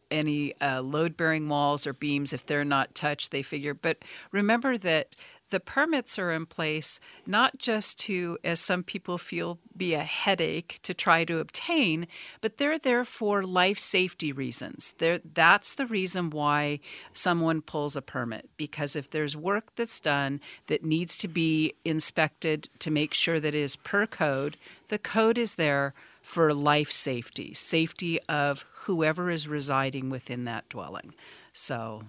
any 0.10 0.60
uh, 0.60 0.82
load 0.82 1.16
bearing 1.16 1.48
walls 1.48 1.86
or 1.86 1.94
beams, 1.94 2.34
if 2.34 2.46
they're 2.46 2.66
not 2.66 2.96
touched, 2.96 3.32
they 3.32 3.44
figure. 3.44 3.76
But 3.76 4.00
remember 4.32 4.78
that 4.78 5.16
the 5.50 5.60
permits 5.60 6.20
are 6.20 6.32
in 6.32 6.46
place 6.46 7.00
not 7.25 7.58
just 7.58 8.00
to, 8.00 8.38
as 8.44 8.60
some 8.60 8.84
people 8.84 9.18
feel, 9.18 9.60
be 9.75 9.94
a 9.94 10.03
headache 10.03 10.79
to 10.84 10.94
try 10.94 11.24
to 11.25 11.39
obtain, 11.39 12.08
but 12.41 12.58
they're 12.58 12.79
there 12.79 13.03
for 13.03 13.41
life 13.41 13.79
safety 13.79 14.32
reasons. 14.32 14.94
They're, 14.98 15.20
that's 15.20 15.74
the 15.74 15.86
reason 15.86 16.29
why 16.29 16.79
someone 17.13 17.62
pulls 17.62 17.96
a 17.96 18.01
permit, 18.01 18.50
because 18.58 18.96
if 18.96 19.10
there's 19.10 19.36
work 19.36 19.75
that's 19.75 20.00
done 20.00 20.39
that 20.68 20.84
needs 20.84 21.18
to 21.20 21.27
be 21.27 21.74
inspected 21.84 22.70
to 22.79 22.91
make 22.91 23.13
sure 23.13 23.39
that 23.39 23.56
it 23.56 23.60
is 23.60 23.75
per 23.75 24.06
code, 24.06 24.58
the 24.89 25.00
code 25.00 25.38
is 25.38 25.56
there 25.56 25.94
for 26.22 26.53
life 26.53 26.91
safety, 26.91 27.53
safety 27.53 28.20
of 28.27 28.65
whoever 28.82 29.32
is 29.32 29.48
residing 29.48 30.10
within 30.10 30.46
that 30.46 30.70
dwelling. 30.70 31.13
So 31.53 32.03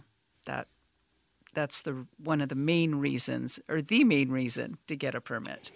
that's 1.51 1.83
the 1.83 2.07
one 2.23 2.41
of 2.41 2.49
the 2.49 2.55
main 2.55 2.95
reasons 2.97 3.61
or 3.69 3.83
the 3.83 4.05
main 4.05 4.31
reason 4.31 4.79
to 4.87 4.97
get 4.97 5.15
a 5.15 5.21
permit. 5.21 5.71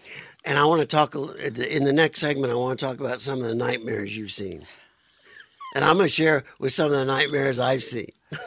And 0.45 0.59
I 0.59 0.65
want 0.65 0.81
to 0.81 0.87
talk 0.87 1.15
in 1.15 1.85
the 1.85 1.93
next 1.93 2.21
segment. 2.21 2.53
I 2.53 2.57
want 2.57 2.79
to 2.79 2.87
talk 2.87 3.01
about 3.01 3.21
some 3.21 3.41
of 3.41 3.47
the 3.47 3.55
nightmares 3.55 4.17
you've 4.17 4.33
seen, 4.33 4.67
and 5.75 5.85
I'm 5.85 5.97
going 5.97 6.07
to 6.07 6.13
share 6.13 6.45
with 6.59 6.73
some 6.73 6.87
of 6.87 6.93
the 6.93 7.05
nightmares 7.05 7.59
I've 7.61 7.83
seen. 7.83 8.09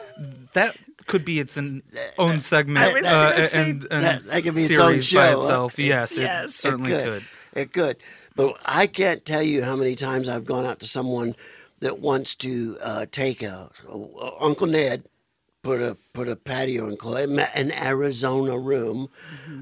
That 0.54 0.76
could 1.06 1.24
be 1.24 1.38
its 1.38 1.56
an 1.56 1.82
own 2.18 2.40
segment 2.40 2.78
I 2.80 2.92
was 2.92 3.06
uh, 3.06 3.38
say 3.40 3.70
and, 3.70 3.86
and 3.90 4.04
that- 4.04 4.22
that 4.22 4.42
could 4.42 4.54
be 4.56 4.62
its 4.62 4.78
own 4.78 5.00
series 5.00 5.12
by 5.12 5.30
show, 5.30 5.36
huh? 5.36 5.42
itself. 5.42 5.78
Yes, 5.78 6.18
it 6.18 6.22
Yes, 6.22 6.44
it 6.46 6.52
certainly 6.54 6.90
could. 6.90 7.04
could. 7.04 7.22
It 7.60 7.72
could, 7.72 7.96
but 8.34 8.56
I 8.64 8.86
can't 8.88 9.24
tell 9.24 9.42
you 9.42 9.62
how 9.62 9.76
many 9.76 9.94
times 9.94 10.28
I've 10.28 10.44
gone 10.44 10.66
out 10.66 10.80
to 10.80 10.86
someone 10.86 11.36
that 11.80 12.00
wants 12.00 12.34
to 12.36 12.76
uh, 12.82 13.06
take 13.12 13.42
a, 13.42 13.70
a- 13.88 14.32
Uncle 14.44 14.66
Ned 14.66 15.04
put 15.62 15.80
a 15.80 15.96
put 16.12 16.28
a 16.28 16.36
patio 16.36 16.88
in 16.88 16.96
Clay, 16.96 17.24
an 17.24 17.72
Arizona 17.72 18.58
room 18.58 19.08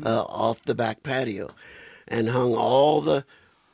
uh, 0.04 0.22
off 0.22 0.62
the 0.62 0.74
back 0.74 1.02
patio, 1.02 1.50
and 2.06 2.30
hung 2.30 2.54
all 2.54 3.00
the 3.00 3.24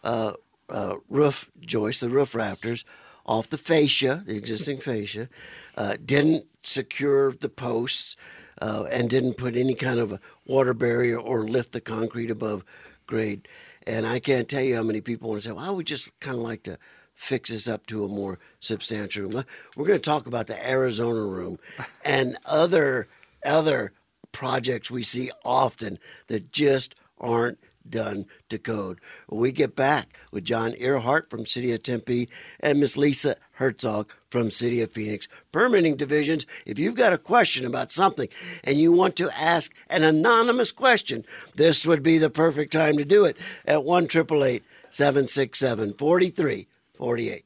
uh, 0.05 0.33
uh, 0.69 0.97
roof 1.09 1.51
joists, 1.61 2.01
the 2.01 2.09
roof 2.09 2.35
rafters, 2.35 2.85
off 3.27 3.49
the 3.49 3.59
fascia, 3.59 4.23
the 4.27 4.37
existing 4.37 4.79
fascia. 4.79 5.29
Uh, 5.77 5.97
didn't 6.05 6.47
secure 6.63 7.33
the 7.33 7.49
posts, 7.49 8.17
uh, 8.61 8.87
and 8.91 9.11
didn't 9.11 9.35
put 9.35 9.57
any 9.57 9.75
kind 9.75 9.99
of 9.99 10.13
a 10.13 10.21
water 10.47 10.75
barrier 10.75 11.19
or 11.19 11.47
lift 11.47 11.73
the 11.73 11.81
concrete 11.81 12.31
above 12.31 12.65
grade. 13.07 13.49
And 13.87 14.07
I 14.07 14.21
can't 14.21 14.49
tell 14.49 14.63
you 14.63 14.77
how 14.77 14.83
many 14.83 15.01
people 15.01 15.31
want 15.31 15.43
to 15.43 15.49
say, 15.49 15.53
"Well, 15.53 15.65
I 15.65 15.71
would 15.71 15.87
just 15.87 16.19
kind 16.21 16.37
of 16.37 16.43
like 16.43 16.63
to." 16.65 16.79
fix 17.23 17.51
this 17.51 17.69
up 17.69 17.87
to 17.87 18.05
a 18.05 18.09
more 18.09 18.39
substantial 18.59 19.23
room. 19.23 19.45
We're 19.77 19.87
going 19.87 19.99
to 19.99 20.11
talk 20.11 20.27
about 20.27 20.49
the 20.49 20.69
Arizona 20.69 21.23
room 21.23 21.59
and 22.05 22.37
other 22.45 23.09
other 23.47 23.93
projects 24.33 24.91
we 24.91 25.03
see 25.03 25.31
often 25.45 25.99
that 26.27 26.53
just 26.53 26.95
aren't 27.19 27.59
done 27.89 28.27
to 28.49 28.59
code. 28.59 28.99
When 29.29 29.41
we 29.41 29.53
get 29.53 29.77
back 29.77 30.17
with 30.31 30.45
John 30.45 30.75
Earhart 30.79 31.29
from 31.31 31.47
City 31.47 31.73
of 31.73 31.83
Tempe 31.83 32.29
and 32.61 32.81
Miss 32.81 32.97
Lisa 32.97 33.37
Hertzog 33.59 34.07
from 34.29 34.51
City 34.51 34.81
of 34.81 34.93
Phoenix. 34.93 35.29
Permitting 35.51 35.97
divisions, 35.97 36.47
if 36.65 36.79
you've 36.79 36.95
got 36.95 37.13
a 37.13 37.19
question 37.19 37.67
about 37.67 37.91
something 37.91 38.29
and 38.65 38.79
you 38.79 38.93
want 38.93 39.17
to 39.17 39.31
ask 39.31 39.75
an 39.91 40.03
anonymous 40.03 40.73
question, 40.73 41.25
this 41.55 41.87
would 41.87 42.03
be 42.03 42.19
the 42.19 42.31
perfect 42.31 42.73
time 42.73 42.97
to 42.97 43.05
do 43.05 43.25
it 43.25 43.37
at 43.67 43.85
1 43.85 44.09
767 44.11 45.95
43 45.95 46.67
48. 47.03 47.45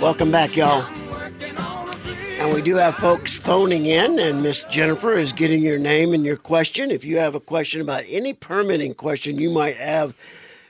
Welcome 0.00 0.30
back, 0.30 0.54
y'all. 0.54 0.84
And 2.38 2.54
we 2.54 2.62
do 2.62 2.76
have 2.76 2.94
folks 2.94 3.36
phoning 3.36 3.86
in, 3.86 4.20
and 4.20 4.44
Miss 4.44 4.62
Jennifer 4.62 5.14
is 5.14 5.32
getting 5.32 5.60
your 5.60 5.80
name 5.80 6.14
and 6.14 6.24
your 6.24 6.36
question. 6.36 6.92
If 6.92 7.02
you 7.02 7.18
have 7.18 7.34
a 7.34 7.40
question 7.40 7.80
about 7.80 8.04
any 8.06 8.32
permitting 8.32 8.94
question 8.94 9.40
you 9.40 9.50
might 9.50 9.76
have 9.78 10.14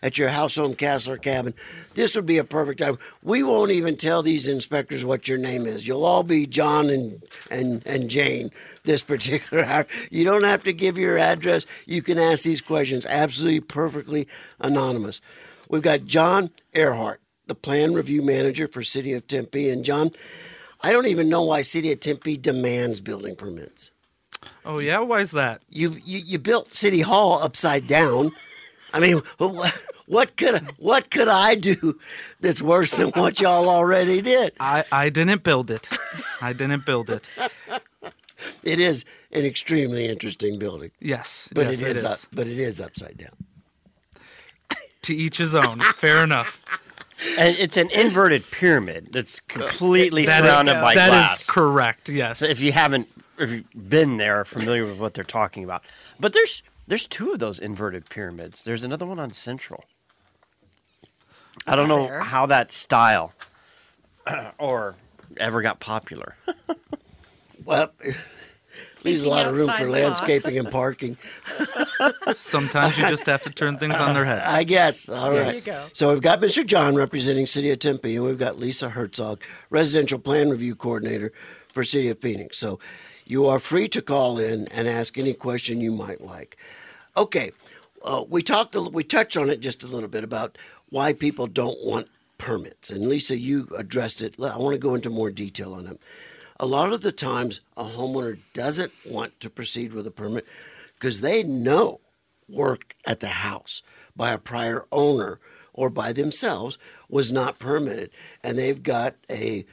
at 0.04 0.18
your 0.18 0.28
house, 0.28 0.56
home, 0.56 0.74
castle, 0.74 1.14
or 1.14 1.16
cabin, 1.16 1.54
this 1.94 2.14
would 2.14 2.26
be 2.26 2.36
a 2.36 2.44
perfect 2.44 2.80
time. 2.80 2.98
We 3.22 3.42
won't 3.42 3.70
even 3.70 3.96
tell 3.96 4.22
these 4.22 4.46
inspectors 4.46 5.02
what 5.02 5.26
your 5.26 5.38
name 5.38 5.66
is. 5.66 5.88
You'll 5.88 6.04
all 6.04 6.22
be 6.22 6.46
John 6.46 6.90
and 6.90 7.22
and 7.50 7.84
and 7.86 8.10
Jane 8.10 8.50
this 8.84 9.02
particular 9.02 9.64
hour. 9.64 9.86
You 10.10 10.24
don't 10.24 10.44
have 10.44 10.62
to 10.64 10.74
give 10.74 10.98
your 10.98 11.18
address. 11.18 11.64
You 11.86 12.02
can 12.02 12.18
ask 12.18 12.44
these 12.44 12.60
questions 12.60 13.06
absolutely 13.06 13.60
perfectly 13.60 14.28
anonymous. 14.60 15.22
We've 15.70 15.82
got 15.82 16.04
John 16.04 16.50
Earhart, 16.74 17.22
the 17.46 17.54
plan 17.54 17.94
review 17.94 18.20
manager 18.20 18.68
for 18.68 18.82
City 18.82 19.14
of 19.14 19.26
Tempe, 19.26 19.70
and 19.70 19.86
John. 19.86 20.12
I 20.82 20.92
don't 20.92 21.06
even 21.06 21.30
know 21.30 21.42
why 21.42 21.62
City 21.62 21.90
of 21.92 22.00
Tempe 22.00 22.36
demands 22.36 23.00
building 23.00 23.36
permits. 23.36 23.90
Oh 24.66 24.80
yeah, 24.80 24.98
why 24.98 25.20
is 25.20 25.30
that? 25.30 25.62
You 25.70 25.92
you, 26.04 26.18
you 26.18 26.38
built 26.38 26.70
City 26.70 27.00
Hall 27.00 27.42
upside 27.42 27.86
down. 27.86 28.32
I 28.92 29.00
mean, 29.00 29.22
what, 30.06 30.28
what 30.30 30.36
could 30.36 30.70
what 30.78 31.10
could 31.10 31.28
I 31.28 31.54
do 31.54 31.98
that's 32.40 32.60
worse 32.62 32.92
than 32.92 33.08
what 33.10 33.40
y'all 33.40 33.68
already 33.68 34.20
did? 34.22 34.52
I 34.60 34.84
I 34.92 35.08
didn't 35.10 35.42
build 35.42 35.70
it. 35.70 35.88
I 36.40 36.52
didn't 36.52 36.84
build 36.84 37.10
it. 37.10 37.28
It 38.62 38.78
is 38.80 39.04
an 39.32 39.44
extremely 39.44 40.06
interesting 40.06 40.58
building, 40.58 40.90
Yes, 41.00 41.48
but 41.54 41.66
yes, 41.66 41.80
it 41.82 41.96
is, 41.96 42.04
Up, 42.04 42.18
but 42.32 42.46
it 42.46 42.58
is 42.58 42.80
upside 42.80 43.16
down. 43.16 43.30
to 45.02 45.14
each 45.14 45.38
his 45.38 45.54
own. 45.54 45.80
Fair 45.80 46.22
enough. 46.22 46.60
And 47.38 47.56
it's 47.56 47.76
an 47.78 47.88
inverted 47.90 48.42
pyramid 48.50 49.08
that's 49.12 49.40
completely 49.40 50.26
That 50.26 50.44
is- 50.44 50.50
surrounded 50.50 50.74
by 50.82 50.94
that 50.94 51.08
glass. 51.08 51.40
is 51.42 51.50
correct. 51.50 52.08
Yes. 52.10 52.42
if 52.42 52.60
you 52.60 52.72
haven't 52.72 53.08
if 53.38 53.50
you've 53.50 53.88
been 53.88 54.16
there 54.18 54.44
familiar 54.44 54.84
with 54.84 54.98
what 54.98 55.14
they're 55.14 55.24
talking 55.24 55.64
about 55.64 55.84
but 56.20 56.32
there's 56.34 56.62
there's 56.86 57.06
two 57.08 57.32
of 57.32 57.38
those 57.40 57.58
inverted 57.58 58.08
pyramids 58.08 58.62
there's 58.62 58.84
another 58.84 59.04
one 59.06 59.18
on 59.18 59.32
central 59.32 59.84
i 61.66 61.76
don't 61.76 61.88
know 61.88 62.06
There. 62.06 62.20
how 62.20 62.46
that 62.46 62.70
style 62.72 63.32
or 64.58 64.94
ever 65.36 65.62
got 65.62 65.80
popular 65.80 66.36
Well, 67.64 67.92
leaves 69.04 69.24
a 69.24 69.30
lot 69.30 69.46
of 69.46 69.54
room 69.56 69.68
for 69.68 69.86
the 69.86 69.90
box. 69.90 70.20
landscaping 70.20 70.58
and 70.58 70.70
parking. 70.70 71.16
Sometimes 72.34 72.98
you 72.98 73.08
just 73.08 73.24
have 73.24 73.40
to 73.42 73.50
turn 73.50 73.78
things 73.78 73.98
on 73.98 74.12
their 74.12 74.26
head. 74.26 74.42
I 74.42 74.64
guess. 74.64 75.08
All 75.08 75.30
right. 75.32 75.54
you 75.54 75.62
go. 75.62 75.86
So 75.94 76.10
we've 76.12 76.20
got 76.20 76.40
Mr. 76.42 76.66
John 76.66 76.94
representing 76.94 77.46
City 77.46 77.70
of 77.70 77.78
Tempe, 77.78 78.16
and 78.16 78.24
we've 78.26 78.38
got 78.38 78.58
Lisa 78.58 78.90
Hertzog, 78.90 79.40
residential 79.70 80.18
plan 80.18 80.50
review 80.50 80.74
coordinator 80.74 81.32
for 81.68 81.84
City 81.84 82.08
of 82.10 82.18
Phoenix. 82.18 82.58
So 82.58 82.78
you 83.24 83.46
are 83.46 83.58
free 83.58 83.88
to 83.88 84.02
call 84.02 84.38
in 84.38 84.68
and 84.68 84.86
ask 84.86 85.16
any 85.16 85.32
question 85.32 85.80
you 85.80 85.92
might 85.92 86.20
like. 86.20 86.58
Okay, 87.16 87.52
uh, 88.04 88.24
we 88.28 88.42
talked, 88.42 88.74
a, 88.74 88.82
we 88.82 89.04
touched 89.04 89.38
on 89.38 89.48
it 89.48 89.60
just 89.60 89.82
a 89.82 89.86
little 89.86 90.08
bit 90.10 90.24
about 90.24 90.58
why 90.94 91.12
people 91.12 91.48
don't 91.48 91.84
want 91.84 92.06
permits, 92.38 92.88
and 92.88 93.08
Lisa, 93.08 93.36
you 93.36 93.66
addressed 93.76 94.22
it. 94.22 94.36
I 94.38 94.56
want 94.58 94.74
to 94.74 94.78
go 94.78 94.94
into 94.94 95.10
more 95.10 95.32
detail 95.32 95.74
on 95.74 95.86
them. 95.86 95.98
A 96.60 96.66
lot 96.66 96.92
of 96.92 97.00
the 97.00 97.10
times, 97.10 97.60
a 97.76 97.82
homeowner 97.82 98.38
doesn't 98.52 98.92
want 99.04 99.40
to 99.40 99.50
proceed 99.50 99.92
with 99.92 100.06
a 100.06 100.12
permit 100.12 100.46
because 100.94 101.20
they 101.20 101.42
know 101.42 102.00
work 102.48 102.94
at 103.04 103.18
the 103.18 103.26
house 103.26 103.82
by 104.14 104.30
a 104.30 104.38
prior 104.38 104.86
owner 104.92 105.40
or 105.72 105.90
by 105.90 106.12
themselves 106.12 106.78
was 107.08 107.32
not 107.32 107.58
permitted, 107.58 108.10
and 108.44 108.56
they've 108.56 108.84
got 108.84 109.16
a, 109.28 109.66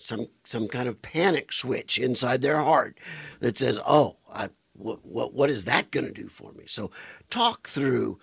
some 0.00 0.26
some 0.42 0.66
kind 0.66 0.88
of 0.88 1.00
panic 1.00 1.52
switch 1.52 1.96
inside 1.96 2.42
their 2.42 2.58
heart 2.58 2.98
that 3.38 3.56
says, 3.56 3.78
"Oh, 3.86 4.16
I, 4.32 4.48
what 4.72 5.32
what 5.32 5.48
is 5.48 5.64
that 5.66 5.92
going 5.92 6.06
to 6.06 6.12
do 6.12 6.28
for 6.28 6.50
me?" 6.54 6.64
So, 6.66 6.90
talk 7.30 7.68
through 7.68 8.18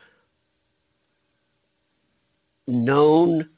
known 2.68 3.50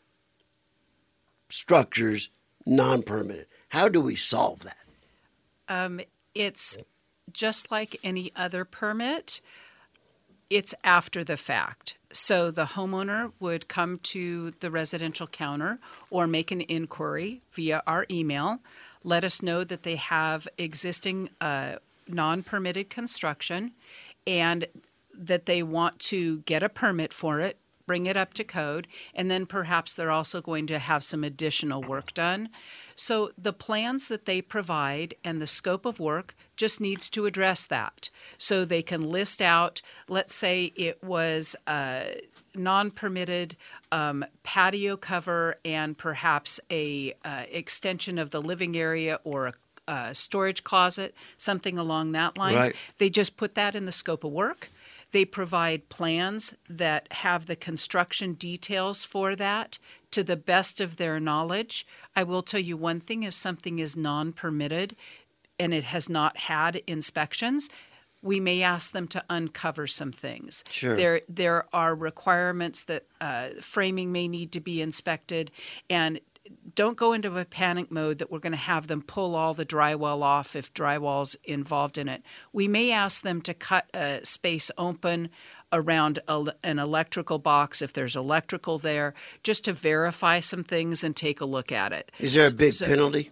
structures 1.50 2.30
non-permitted. 2.66 3.48
How 3.70 3.88
do 3.88 4.02
we 4.02 4.16
solve 4.16 4.64
that? 4.64 4.78
Um, 5.68 6.02
it's 6.34 6.78
just 7.32 7.72
like 7.72 7.98
any 8.04 8.32
other 8.36 8.66
permit. 8.66 9.42
It's 10.50 10.74
after 10.84 11.24
the 11.24 11.38
fact. 11.38 11.98
So 12.12 12.50
the 12.50 12.66
homeowner 12.66 13.34
would 13.40 13.68
come 13.68 14.00
to 14.04 14.52
the 14.60 14.72
residential 14.72 15.28
counter 15.28 15.80
or 16.10 16.28
make 16.28 16.52
an 16.52 16.62
inquiry 16.62 17.42
via 17.52 17.84
our 17.86 18.06
email. 18.10 18.60
Let 19.04 19.24
us 19.24 19.42
know 19.42 19.64
that 19.64 19.84
they 19.84 19.98
have 19.98 20.48
existing 20.58 21.30
uh, 21.42 21.76
non 22.08 22.44
permitted 22.44 22.90
construction 22.90 23.72
and 24.26 24.66
that 25.14 25.46
they 25.46 25.62
want 25.62 26.00
to 26.00 26.40
get 26.40 26.64
a 26.64 26.70
permit 26.70 27.14
for 27.14 27.40
it, 27.40 27.58
bring 27.86 28.06
it 28.06 28.18
up 28.18 28.34
to 28.36 28.44
code, 28.44 28.88
and 29.14 29.30
then 29.30 29.46
perhaps 29.46 29.96
they're 29.96 30.12
also 30.12 30.42
going 30.42 30.68
to 30.68 30.80
have 30.80 31.04
some 31.04 31.24
additional 31.24 31.82
work 31.82 32.14
done. 32.14 32.50
So 32.96 33.32
the 33.38 33.54
plans 33.54 34.08
that 34.08 34.26
they 34.26 34.42
provide 34.42 35.16
and 35.24 35.42
the 35.42 35.48
scope 35.48 35.86
of 35.86 36.00
work 36.00 36.36
just 36.56 36.80
needs 36.80 37.10
to 37.12 37.26
address 37.26 37.68
that. 37.68 38.10
So 38.38 38.64
they 38.64 38.82
can 38.82 39.02
list 39.02 39.42
out, 39.42 39.82
let's 40.08 40.34
say 40.34 40.72
it 40.76 41.04
was 41.04 41.56
uh, 41.68 42.04
non-permitted 42.56 43.58
um, 43.92 44.26
patio 44.44 44.96
cover 44.96 45.58
and 45.66 45.98
perhaps 45.98 46.60
a 46.72 47.14
uh, 47.26 47.44
extension 47.52 48.18
of 48.18 48.30
the 48.30 48.42
living 48.42 48.78
area 48.78 49.20
or 49.24 49.48
a 49.48 49.54
uh, 49.88 50.14
storage 50.14 50.64
closet, 50.64 51.14
something 51.38 51.78
along 51.78 52.14
that 52.14 52.38
lines. 52.38 52.58
Right. 52.58 52.76
They 52.98 53.10
just 53.10 53.38
put 53.38 53.56
that 53.56 53.76
in 53.76 53.86
the 53.86 53.92
scope 53.92 54.24
of 54.24 54.32
work. 54.32 54.70
They 55.16 55.24
provide 55.24 55.88
plans 55.88 56.56
that 56.70 57.08
have 57.24 57.46
the 57.46 57.56
construction 57.56 58.34
details 58.34 59.06
for 59.06 59.34
that 59.38 59.80
to 60.12 60.26
the 60.26 60.36
best 60.36 60.82
of 60.82 60.98
their 60.98 61.22
knowledge. 61.22 61.88
I 62.18 62.24
will 62.24 62.42
tell 62.42 62.60
you 62.60 62.76
one 62.76 63.00
thing 63.00 63.24
if 63.24 63.34
something 63.34 63.80
is 63.80 63.96
non 63.96 64.34
permitted 64.34 64.94
and 65.58 65.74
it 65.74 65.86
has 65.86 66.10
not 66.10 66.36
had 66.36 66.82
inspections, 66.86 67.70
we 68.22 68.42
may 68.42 68.62
ask 68.62 68.92
them 68.92 69.08
to 69.08 69.24
uncover 69.30 69.88
some 69.88 70.12
things. 70.12 70.66
Sure. 70.70 70.98
There, 70.98 71.22
there 71.30 71.64
are 71.72 71.96
requirements 71.96 72.84
that 72.84 73.06
uh, 73.22 73.52
framing 73.62 74.12
may 74.12 74.28
need 74.28 74.52
to 74.52 74.60
be 74.60 74.82
inspected, 74.82 75.50
and 75.90 76.20
don't 76.76 76.98
go 76.98 77.14
into 77.14 77.38
a 77.38 77.46
panic 77.46 77.90
mode 77.92 78.18
that 78.20 78.30
we're 78.32 78.40
going 78.40 78.52
to 78.52 78.58
have 78.58 78.88
them 78.88 79.02
pull 79.02 79.36
all 79.36 79.54
the 79.54 79.66
drywall 79.66 80.22
off 80.22 80.56
if 80.56 80.74
drywall's 80.74 81.36
involved 81.44 81.98
in 81.98 82.08
it. 82.10 82.24
We 82.52 82.68
may 82.68 82.92
ask 82.92 83.24
them 83.24 83.42
to 83.44 83.54
cut 83.54 83.90
a 83.94 84.20
space 84.24 84.70
open 84.78 85.30
around 85.72 86.20
a, 86.28 86.46
an 86.64 86.80
electrical 86.80 87.40
box 87.40 87.82
if 87.82 87.94
there's 87.94 88.16
electrical 88.16 88.78
there, 88.78 89.14
just 89.44 89.66
to 89.66 89.74
verify 89.74 90.40
some 90.40 90.64
things 90.64 91.04
and 91.04 91.16
take 91.16 91.42
a 91.42 91.46
look 91.46 91.72
at 91.72 91.92
it. 91.92 92.12
Is 92.20 92.34
there 92.34 92.48
a 92.48 92.52
big 92.52 92.74
So- 92.74 92.86
penalty? 92.86 93.32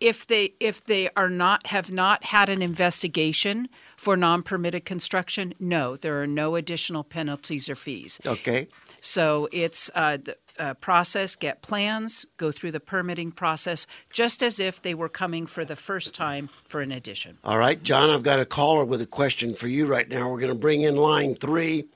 If 0.00 0.26
they 0.26 0.54
if 0.60 0.82
they 0.84 1.10
are 1.14 1.28
not 1.28 1.66
have 1.66 1.90
not 1.92 2.24
had 2.24 2.48
an 2.48 2.62
investigation 2.62 3.68
for 3.98 4.16
non-permitted 4.16 4.86
construction, 4.86 5.52
no, 5.60 5.96
there 5.96 6.22
are 6.22 6.26
no 6.26 6.54
additional 6.56 7.04
penalties 7.04 7.68
or 7.68 7.74
fees. 7.74 8.18
Okay. 8.24 8.68
So 9.02 9.48
it's 9.52 9.90
uh, 9.94 10.16
the 10.16 10.36
uh, 10.60 10.74
process, 10.74 11.34
get 11.34 11.62
plans, 11.62 12.26
go 12.36 12.52
through 12.52 12.70
the 12.70 12.80
permitting 12.80 13.32
process, 13.32 13.86
just 14.10 14.42
as 14.42 14.60
if 14.60 14.80
they 14.80 14.94
were 14.94 15.08
coming 15.08 15.46
for 15.46 15.64
the 15.64 15.74
first 15.74 16.14
time 16.14 16.50
for 16.62 16.82
an 16.82 16.92
addition. 16.92 17.38
All 17.42 17.58
right, 17.58 17.82
John, 17.82 18.10
I've 18.10 18.22
got 18.22 18.38
a 18.38 18.44
caller 18.44 18.84
with 18.84 19.00
a 19.00 19.06
question 19.06 19.54
for 19.54 19.68
you 19.68 19.86
right 19.86 20.08
now. 20.08 20.28
We're 20.28 20.38
going 20.38 20.52
to 20.52 20.58
bring 20.58 20.82
in 20.82 20.96
line 20.96 21.34
three 21.34 21.86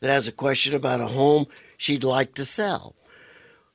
that 0.00 0.10
has 0.10 0.26
a 0.26 0.32
question 0.32 0.74
about 0.74 1.00
a 1.00 1.08
home 1.08 1.46
she'd 1.76 2.02
like 2.02 2.34
to 2.34 2.44
sell. 2.44 2.94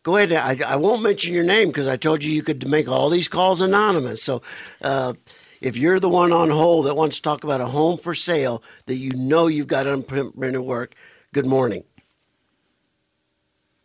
Go 0.02 0.18
ahead. 0.18 0.34
I, 0.34 0.74
I 0.74 0.76
won't 0.76 1.02
mention 1.02 1.34
your 1.34 1.46
name 1.46 1.68
because 1.68 1.88
I 1.88 1.96
told 1.96 2.24
you 2.24 2.32
you 2.34 2.42
could 2.42 2.68
make 2.68 2.90
all 2.90 3.10
these 3.10 3.28
calls 3.28 3.62
anonymous. 3.62 4.22
So 4.22 4.42
uh, 4.82 5.14
if 5.62 5.78
you're 5.78 6.00
the 6.00 6.10
one 6.10 6.34
on 6.34 6.50
hold 6.50 6.88
that 6.88 6.96
wants 6.96 7.18
to 7.18 7.22
talk 7.22 7.44
about 7.44 7.62
a 7.62 7.68
home 7.68 7.98
for 7.98 8.14
sale 8.14 8.62
that 8.88 8.96
you 8.96 9.14
know 9.14 9.48
you've 9.48 9.68
got 9.68 9.86
unprinted 9.86 10.62
work, 10.62 10.96
good 11.34 11.46
morning. 11.46 11.86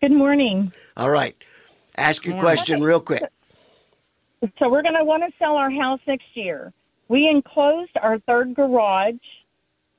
Good 0.00 0.12
morning. 0.12 0.72
All 0.96 1.10
right. 1.10 1.36
Ask 1.96 2.24
your 2.24 2.38
question 2.38 2.82
real 2.82 3.00
quick. 3.00 3.24
So 4.60 4.68
we're 4.68 4.82
going 4.82 4.94
to 4.94 5.04
want 5.04 5.24
to 5.24 5.32
sell 5.40 5.56
our 5.56 5.70
house 5.70 5.98
next 6.06 6.26
year. 6.34 6.72
We 7.08 7.28
enclosed 7.28 7.90
our 8.00 8.20
third 8.20 8.54
garage, 8.54 9.16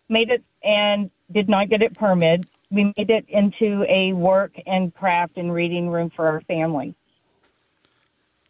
made 0.07 0.29
it 0.29 0.41
and 0.63 1.11
did 1.33 1.49
not 1.49 1.67
get 1.67 1.81
it 1.81 1.97
permitted. 1.97 2.45
We 2.71 2.93
made 2.95 3.09
it 3.09 3.25
into 3.27 3.83
a 3.89 4.13
work 4.13 4.53
and 4.65 4.95
craft 4.95 5.35
and 5.35 5.51
reading 5.51 5.89
room 5.89 6.11
for 6.15 6.27
our 6.27 6.39
family. 6.41 6.95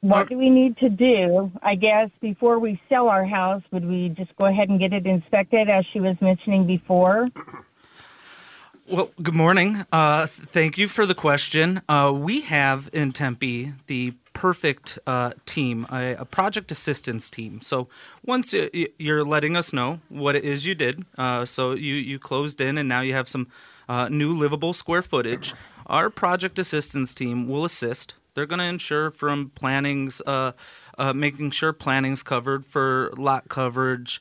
What 0.02 0.30
do 0.30 0.38
we 0.38 0.52
need 0.52 0.78
to 0.78 0.90
do? 0.90 1.52
I 1.64 1.74
guess 1.74 2.10
before 2.22 2.60
we 2.60 2.80
sell 2.90 3.08
our 3.08 3.26
house, 3.26 3.64
would 3.72 3.86
we 3.86 4.10
just 4.10 4.36
go 4.36 4.46
ahead 4.46 4.70
and 4.70 4.80
get 4.80 4.94
it 4.94 5.08
inspected, 5.08 5.68
as 5.68 5.84
she 5.92 6.00
was 6.00 6.16
mentioning 6.22 6.68
before? 6.68 7.28
Well, 8.92 9.12
good 9.22 9.36
morning. 9.36 9.86
Uh, 9.92 10.26
thank 10.26 10.80
you 10.80 10.88
for 10.88 11.06
the 11.06 11.14
question. 11.14 11.82
Uh, 11.88 12.12
we 12.12 12.42
have 12.42 12.90
in 12.92 13.12
Tempe 13.12 13.74
the 13.86 14.16
perfect 14.34 14.98
uh, 15.06 15.34
team, 15.46 15.86
a, 15.92 16.16
a 16.16 16.26
project 16.26 16.72
assistance 16.72 17.30
team. 17.30 17.62
So 17.62 17.88
once 18.26 18.56
you're 18.98 19.24
letting 19.24 19.56
us 19.56 19.74
know 19.74 20.00
what 20.10 20.36
it 20.36 20.44
is 20.44 20.66
you 20.66 20.74
did, 20.74 21.06
uh, 21.20 21.46
so 21.46 21.74
you, 21.74 21.94
you 21.94 22.18
closed 22.18 22.60
in 22.62 22.80
and 22.80 22.90
now 22.90 23.02
you 23.02 23.14
have 23.14 23.30
some 23.30 23.48
uh, 23.88 24.10
new 24.10 24.36
livable 24.36 24.74
square 24.74 25.04
footage, 25.04 25.54
our 25.86 26.10
project 26.10 26.58
assistance 26.58 27.14
team 27.14 27.48
will 27.48 27.66
assist. 27.66 28.16
They're 28.34 28.48
going 28.48 28.58
to 28.58 28.66
ensure 28.66 29.12
from 29.12 29.52
plannings, 29.52 30.20
uh, 30.26 30.54
making 31.14 31.52
sure 31.52 31.74
planning's 31.74 32.24
covered 32.24 32.66
for 32.66 33.14
lot 33.16 33.50
coverage, 33.50 34.20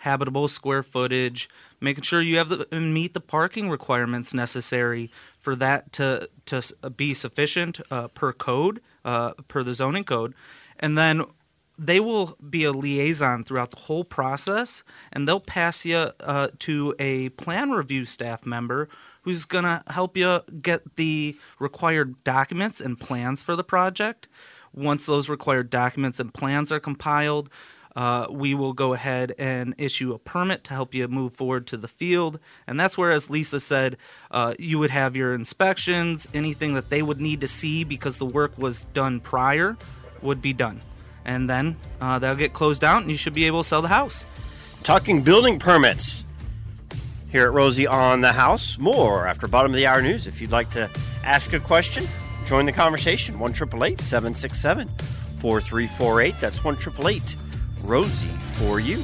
habitable 0.00 0.48
square 0.48 0.82
footage, 0.82 1.48
making 1.80 2.02
sure 2.02 2.20
you 2.20 2.38
have 2.38 2.48
the 2.48 2.80
meet 2.80 3.14
the 3.14 3.20
parking 3.20 3.70
requirements 3.70 4.34
necessary 4.34 5.10
for 5.38 5.56
that 5.56 5.92
to 5.92 6.28
to 6.46 6.62
be 6.96 7.14
sufficient 7.14 7.80
uh, 7.90 8.08
per 8.08 8.32
code, 8.32 8.80
uh, 9.04 9.32
per 9.48 9.62
the 9.62 9.74
zoning 9.74 10.04
code, 10.04 10.34
and 10.78 10.96
then 10.96 11.22
they 11.78 11.98
will 11.98 12.36
be 12.50 12.64
a 12.64 12.72
liaison 12.72 13.42
throughout 13.42 13.70
the 13.70 13.78
whole 13.78 14.04
process, 14.04 14.82
and 15.10 15.26
they'll 15.26 15.40
pass 15.40 15.86
you 15.86 16.10
uh, 16.20 16.48
to 16.58 16.94
a 16.98 17.30
plan 17.30 17.70
review 17.70 18.04
staff 18.04 18.44
member 18.44 18.86
who's 19.22 19.46
gonna 19.46 19.82
help 19.88 20.14
you 20.14 20.40
get 20.60 20.96
the 20.96 21.36
required 21.58 22.22
documents 22.22 22.82
and 22.82 23.00
plans 23.00 23.40
for 23.40 23.56
the 23.56 23.64
project. 23.64 24.28
Once 24.74 25.06
those 25.06 25.28
required 25.30 25.70
documents 25.70 26.20
and 26.20 26.34
plans 26.34 26.70
are 26.70 26.80
compiled, 26.80 27.48
uh, 27.96 28.26
we 28.30 28.54
will 28.54 28.72
go 28.72 28.92
ahead 28.92 29.34
and 29.38 29.74
issue 29.78 30.12
a 30.12 30.18
permit 30.18 30.64
to 30.64 30.74
help 30.74 30.94
you 30.94 31.08
move 31.08 31.32
forward 31.34 31.66
to 31.68 31.76
the 31.76 31.88
field. 31.88 32.38
And 32.66 32.78
that's 32.78 32.96
where, 32.96 33.10
as 33.10 33.30
Lisa 33.30 33.60
said, 33.60 33.96
uh, 34.30 34.54
you 34.58 34.78
would 34.78 34.90
have 34.90 35.16
your 35.16 35.34
inspections, 35.34 36.28
anything 36.32 36.74
that 36.74 36.90
they 36.90 37.02
would 37.02 37.20
need 37.20 37.40
to 37.40 37.48
see 37.48 37.84
because 37.84 38.18
the 38.18 38.26
work 38.26 38.56
was 38.56 38.84
done 38.86 39.20
prior 39.20 39.76
would 40.22 40.40
be 40.40 40.52
done. 40.52 40.80
And 41.24 41.48
then 41.50 41.76
uh, 42.00 42.18
they'll 42.18 42.36
get 42.36 42.52
closed 42.52 42.84
out 42.84 43.02
and 43.02 43.10
you 43.10 43.16
should 43.16 43.34
be 43.34 43.44
able 43.44 43.62
to 43.62 43.68
sell 43.68 43.82
the 43.82 43.88
house. 43.88 44.26
Talking 44.82 45.22
building 45.22 45.58
permits 45.58 46.24
here 47.30 47.44
at 47.44 47.52
Rosie 47.52 47.86
on 47.86 48.20
the 48.20 48.32
House. 48.32 48.78
More 48.78 49.26
after 49.26 49.46
bottom 49.46 49.70
of 49.70 49.76
the 49.76 49.86
hour 49.86 50.02
news. 50.02 50.26
If 50.26 50.40
you'd 50.40 50.50
like 50.50 50.70
to 50.70 50.90
ask 51.24 51.52
a 51.52 51.60
question, 51.60 52.06
join 52.44 52.66
the 52.66 52.72
conversation. 52.72 53.38
1 53.38 53.54
767 53.54 54.88
4348. 55.38 56.34
That's 56.40 56.64
1 56.64 56.76
Rosie 57.84 58.28
for 58.52 58.78
you. 58.78 59.02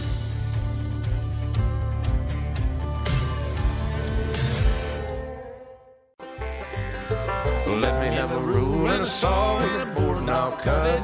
Let 7.66 8.00
me 8.00 8.14
have 8.14 8.32
a 8.32 8.38
rule 8.40 8.88
and 8.88 9.02
a 9.02 9.06
saw 9.06 9.58
and 9.58 9.82
a 9.82 9.94
board 9.94 10.18
and 10.18 10.30
I'll 10.30 10.52
cut 10.52 10.86
it. 10.86 11.02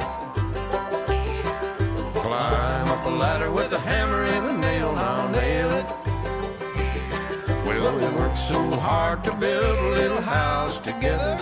Climb 2.14 2.88
up 2.88 3.06
a 3.06 3.08
ladder 3.08 3.50
with 3.50 3.72
a 3.72 3.78
hammer 3.78 4.24
and 4.24 4.46
a 4.46 4.58
nail 4.58 4.90
and 4.90 4.98
I'll 4.98 5.28
nail 5.30 5.70
it. 5.72 5.86
Well, 7.66 7.96
we 7.96 8.04
worked 8.16 8.38
so 8.38 8.70
hard 8.76 9.24
to 9.24 9.32
build 9.32 9.78
a 9.78 9.88
little 9.90 10.20
house 10.20 10.78
together. 10.78 11.38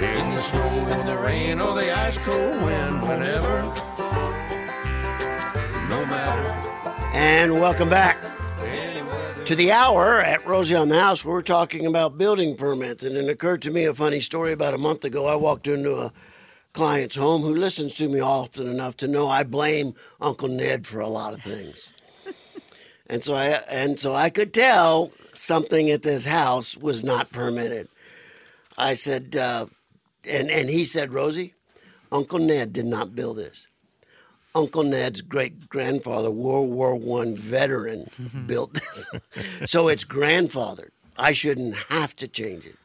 In 0.00 0.30
the 0.34 0.42
snow 0.42 0.98
or 0.98 1.04
the 1.04 1.16
rain 1.18 1.60
or 1.60 1.74
the 1.74 1.90
ice 1.96 2.18
cold 2.18 2.62
wind, 2.62 3.02
whenever. 3.02 3.95
And 7.14 7.60
welcome 7.60 7.88
back 7.88 8.18
to 9.46 9.54
the 9.54 9.70
hour 9.70 10.20
at 10.20 10.44
Rosie 10.44 10.74
on 10.74 10.88
the 10.88 11.00
House. 11.00 11.24
We're 11.24 11.40
talking 11.40 11.86
about 11.86 12.18
building 12.18 12.56
permits, 12.56 13.04
and 13.04 13.16
it 13.16 13.28
occurred 13.28 13.62
to 13.62 13.70
me 13.70 13.84
a 13.84 13.94
funny 13.94 14.20
story 14.20 14.52
about 14.52 14.74
a 14.74 14.78
month 14.78 15.04
ago. 15.04 15.26
I 15.26 15.36
walked 15.36 15.68
into 15.68 15.96
a 15.96 16.12
client's 16.72 17.14
home 17.14 17.42
who 17.42 17.54
listens 17.54 17.94
to 17.94 18.08
me 18.08 18.18
often 18.18 18.66
enough 18.66 18.96
to 18.96 19.06
know 19.06 19.28
I 19.28 19.44
blame 19.44 19.94
Uncle 20.20 20.48
Ned 20.48 20.84
for 20.84 20.98
a 20.98 21.06
lot 21.06 21.32
of 21.32 21.42
things, 21.42 21.92
and 23.06 23.22
so 23.22 23.34
I 23.34 23.62
and 23.70 24.00
so 24.00 24.14
I 24.14 24.30
could 24.30 24.52
tell 24.52 25.12
something 25.32 25.88
at 25.90 26.02
this 26.02 26.24
house 26.24 26.76
was 26.76 27.04
not 27.04 27.30
permitted. 27.30 27.86
I 28.76 28.94
said, 28.94 29.36
uh, 29.36 29.66
and 30.28 30.50
and 30.50 30.68
he 30.68 30.84
said, 30.84 31.12
Rosie, 31.12 31.54
Uncle 32.10 32.40
Ned 32.40 32.72
did 32.72 32.86
not 32.86 33.14
build 33.14 33.36
this. 33.36 33.68
Uncle 34.56 34.82
Ned's 34.84 35.20
great 35.20 35.68
grandfather, 35.68 36.30
World 36.30 36.70
War 36.70 36.96
One 36.96 37.36
veteran, 37.36 38.08
built 38.46 38.72
this. 38.74 39.08
so 39.66 39.88
it's 39.88 40.04
grandfathered. 40.04 40.90
I 41.18 41.32
shouldn't 41.32 41.76
have 41.90 42.16
to 42.16 42.26
change 42.26 42.64
it. 42.64 42.76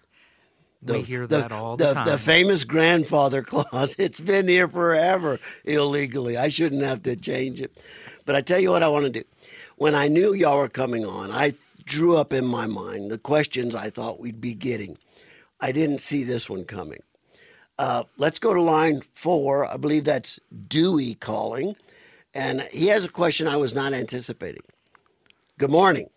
We 0.86 1.02
hear 1.04 1.28
that 1.28 1.52
all 1.52 1.78
the 1.78 1.88
the, 1.88 1.94
time. 1.94 2.06
The 2.06 2.18
famous 2.18 2.64
grandfather 2.64 3.42
clause. 3.52 3.96
It's 3.98 4.20
been 4.20 4.48
here 4.48 4.68
forever 4.68 5.40
illegally. 5.64 6.38
I 6.38 6.50
shouldn't 6.50 6.84
have 6.84 7.04
to 7.04 7.16
change 7.16 7.62
it. 7.62 7.72
But 8.26 8.36
I 8.36 8.42
tell 8.42 8.60
you 8.60 8.72
what 8.72 8.84
I 8.84 8.88
want 8.88 9.06
to 9.06 9.12
do. 9.12 9.24
when 9.78 9.96
I 9.96 10.08
knew 10.08 10.34
y'all 10.34 10.58
were 10.58 10.70
coming 10.70 11.06
on, 11.06 11.32
I 11.32 11.54
drew 11.86 12.18
up 12.18 12.34
in 12.34 12.46
my 12.46 12.68
mind 12.68 13.12
the 13.12 13.18
questions 13.18 13.76
I 13.76 13.90
thought 13.90 14.20
we'd 14.20 14.42
be 14.42 14.54
getting. 14.56 14.98
I 15.60 15.72
didn't 15.72 16.02
see 16.02 16.24
this 16.24 16.50
one 16.50 16.66
coming. 16.66 17.02
Uh, 17.78 18.04
let's 18.18 18.40
go 18.40 18.54
to 18.54 18.62
line 18.62 19.02
four. 19.02 19.66
I 19.66 19.78
believe 19.78 20.04
that's 20.04 20.40
Dewey 20.68 21.16
calling. 21.16 21.76
And 22.34 22.62
he 22.72 22.88
has 22.88 23.06
a 23.06 23.10
question 23.10 23.48
I 23.48 23.58
was 23.58 23.76
not 23.76 23.94
anticipating. 23.94 24.64
Good 25.58 25.72
morning. 25.72 26.10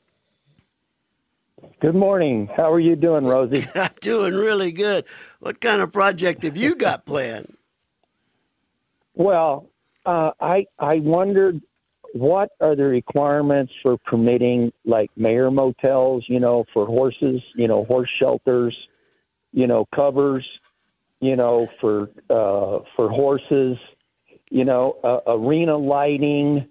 Good 1.81 1.95
morning. 1.95 2.49
How 2.57 2.73
are 2.73 2.81
you 2.81 2.97
doing, 2.97 3.25
Rosie? 3.25 3.67
I'm 3.75 3.91
doing 4.01 4.35
really 4.35 4.73
good. 4.73 5.05
What 5.41 5.61
kind 5.61 5.81
of 5.83 5.93
project 5.93 6.43
have 6.45 6.57
you 6.57 6.77
got 6.77 7.07
planned? 7.07 7.57
well, 9.15 9.69
uh, 10.05 10.31
I 10.41 10.67
I 10.79 10.97
wondered 10.97 11.61
what 12.13 12.51
are 12.61 12.77
the 12.77 12.85
requirements 12.85 13.73
for 13.83 13.97
permitting 13.99 14.73
like 14.85 15.11
mare 15.17 15.51
motels, 15.51 16.25
you 16.29 16.41
know, 16.41 16.65
for 16.73 16.87
horses, 16.87 17.41
you 17.57 17.69
know, 17.69 17.85
horse 17.85 18.11
shelters, 18.21 18.77
you 19.53 19.67
know, 19.67 19.87
covers, 19.95 20.47
you 21.21 21.37
know, 21.37 21.69
for 21.81 22.11
uh, 22.31 22.85
for 22.97 23.09
horses, 23.09 23.77
you 24.51 24.65
know, 24.65 24.97
uh, 25.03 25.21
arena 25.27 25.77
lighting, 25.77 26.67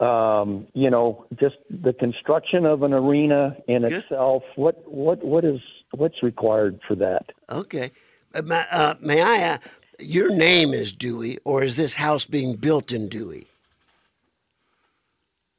um, 0.00 0.66
you 0.74 0.90
know, 0.90 1.26
just 1.40 1.56
the 1.70 1.92
construction 1.92 2.64
of 2.64 2.82
an 2.82 2.92
arena 2.92 3.56
in 3.66 3.82
Good. 3.82 3.92
itself. 3.92 4.42
What 4.56 4.90
what 4.90 5.24
what 5.24 5.44
is 5.44 5.60
what's 5.92 6.22
required 6.22 6.80
for 6.86 6.94
that? 6.96 7.26
Okay. 7.50 7.90
Uh, 8.34 8.42
uh, 8.70 8.94
may 9.00 9.22
I 9.22 9.36
ask, 9.36 9.62
your 9.98 10.30
name 10.30 10.74
is 10.74 10.92
Dewey, 10.92 11.38
or 11.44 11.62
is 11.62 11.76
this 11.76 11.94
house 11.94 12.26
being 12.26 12.56
built 12.56 12.92
in 12.92 13.08
Dewey? 13.08 13.44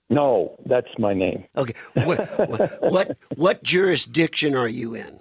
No, 0.10 0.56
that's 0.66 0.88
my 0.98 1.14
name. 1.14 1.46
Okay. 1.56 1.74
What, 1.94 2.50
what, 2.50 2.92
what, 2.92 3.18
what 3.36 3.64
jurisdiction 3.64 4.56
are 4.56 4.68
you 4.68 4.96
in? 4.96 5.20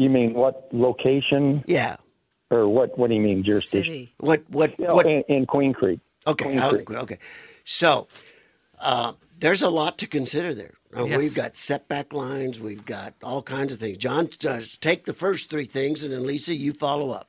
You 0.00 0.08
mean 0.08 0.32
what 0.34 0.68
location 0.72 1.62
Yeah. 1.66 1.96
or 2.50 2.66
what? 2.68 2.96
What 2.98 3.08
do 3.10 3.14
you 3.16 3.20
mean 3.20 3.44
jurisdiction? 3.44 3.92
City. 3.92 4.14
What, 4.18 4.42
what, 4.48 4.78
You 4.78 4.88
know, 4.88 4.94
what, 4.94 5.06
in, 5.06 5.22
in 5.28 5.44
Queen 5.46 5.72
Creek. 5.74 6.00
Okay, 6.26 6.44
Queen 6.46 6.56
how- 6.58 6.70
Creek. 6.70 6.90
okay. 6.90 7.18
So 7.64 8.08
uh, 8.80 9.12
there's 9.38 9.62
a 9.62 9.68
lot 9.68 9.98
to 9.98 10.06
consider 10.06 10.54
there. 10.54 10.74
Uh, 10.96 11.04
Yes. 11.04 11.18
We've 11.18 11.34
got 11.36 11.54
setback 11.54 12.12
lines. 12.12 12.58
We've 12.60 12.84
got 12.84 13.14
all 13.22 13.42
kinds 13.42 13.72
of 13.72 13.78
things. 13.78 13.98
John, 13.98 14.28
uh, 14.48 14.60
take 14.80 15.04
the 15.04 15.12
first 15.12 15.50
three 15.50 15.66
things, 15.66 16.02
and 16.02 16.12
then 16.12 16.26
Lisa, 16.26 16.54
you 16.54 16.72
follow 16.72 17.10
up. 17.10 17.28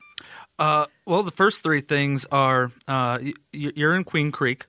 Uh, 0.58 0.86
well, 1.06 1.24
the 1.24 1.32
first 1.32 1.62
three 1.64 1.82
things 1.82 2.26
are 2.32 2.66
uh, 2.88 3.20
y- 3.22 3.34
y- 3.54 3.72
you're 3.76 3.96
in 3.96 4.04
Queen 4.04 4.32
Creek, 4.32 4.66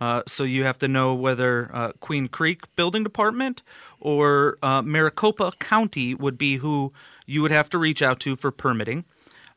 uh, 0.00 0.22
so 0.26 0.44
you 0.44 0.62
have 0.64 0.78
to 0.78 0.88
know 0.88 1.14
whether 1.14 1.70
uh, 1.74 1.92
Queen 2.00 2.28
Creek 2.28 2.62
Building 2.76 3.02
Department 3.02 3.62
or 3.98 4.58
uh, 4.62 4.82
Maricopa 4.82 5.52
County 5.58 6.14
would 6.14 6.36
be 6.38 6.56
who 6.58 6.92
you 7.26 7.42
would 7.42 7.50
have 7.50 7.68
to 7.70 7.78
reach 7.78 8.00
out 8.02 8.20
to 8.20 8.36
for 8.36 8.50
permitting. 8.50 9.04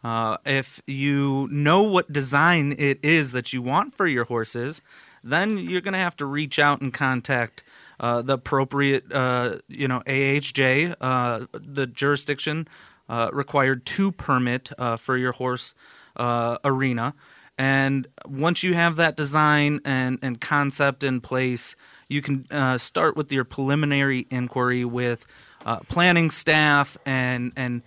Uh, 0.03 0.38
if 0.45 0.82
you 0.88 1.47
know 1.51 1.84
what 1.84 2.10
design 2.10 2.73
it 2.77 2.99
is 3.03 3.32
that 3.34 3.51
you 3.53 3.62
want 3.62 3.93
for 3.93 4.08
your 4.08 4.25
horses, 4.25 4.82
then 5.23 5.58
you're 5.58 5.82
going 5.82 5.93
to 5.93 5.99
have 5.99 6.15
to 6.17 6.25
reach 6.25 6.58
out 6.58 6.82
and 6.82 6.93
contact 6.93 7.63
uh, 7.99 8.21
the 8.21 8.34
appropriate, 8.34 9.12
uh, 9.12 9.58
you 9.67 9.88
know, 9.88 10.01
AHJ, 10.05 10.95
uh, 11.01 11.45
the 11.51 11.86
jurisdiction 11.86 12.67
uh, 13.10 13.29
required 13.34 13.86
to 13.86 14.12
permit 14.12 14.71
uh, 14.77 14.95
for 14.95 15.17
your 15.17 15.34
horse 15.34 15.75
arena. 16.17 17.13
And 17.58 18.08
once 18.25 18.63
you 18.63 18.73
have 18.73 18.95
that 18.95 19.17
design 19.17 19.82
and, 19.84 20.17
and 20.21 20.39
concept 20.39 21.03
in 21.03 21.19
place, 21.19 21.75
you 22.08 22.21
can 22.21 22.45
start 22.79 23.17
with 23.17 23.32
your 23.34 23.43
preliminary 23.43 24.27
inquiry 24.29 24.86
with 24.86 25.25
uh, 25.65 25.79
planning 25.87 26.29
staff 26.29 26.97
and 27.05 27.51
and 27.55 27.81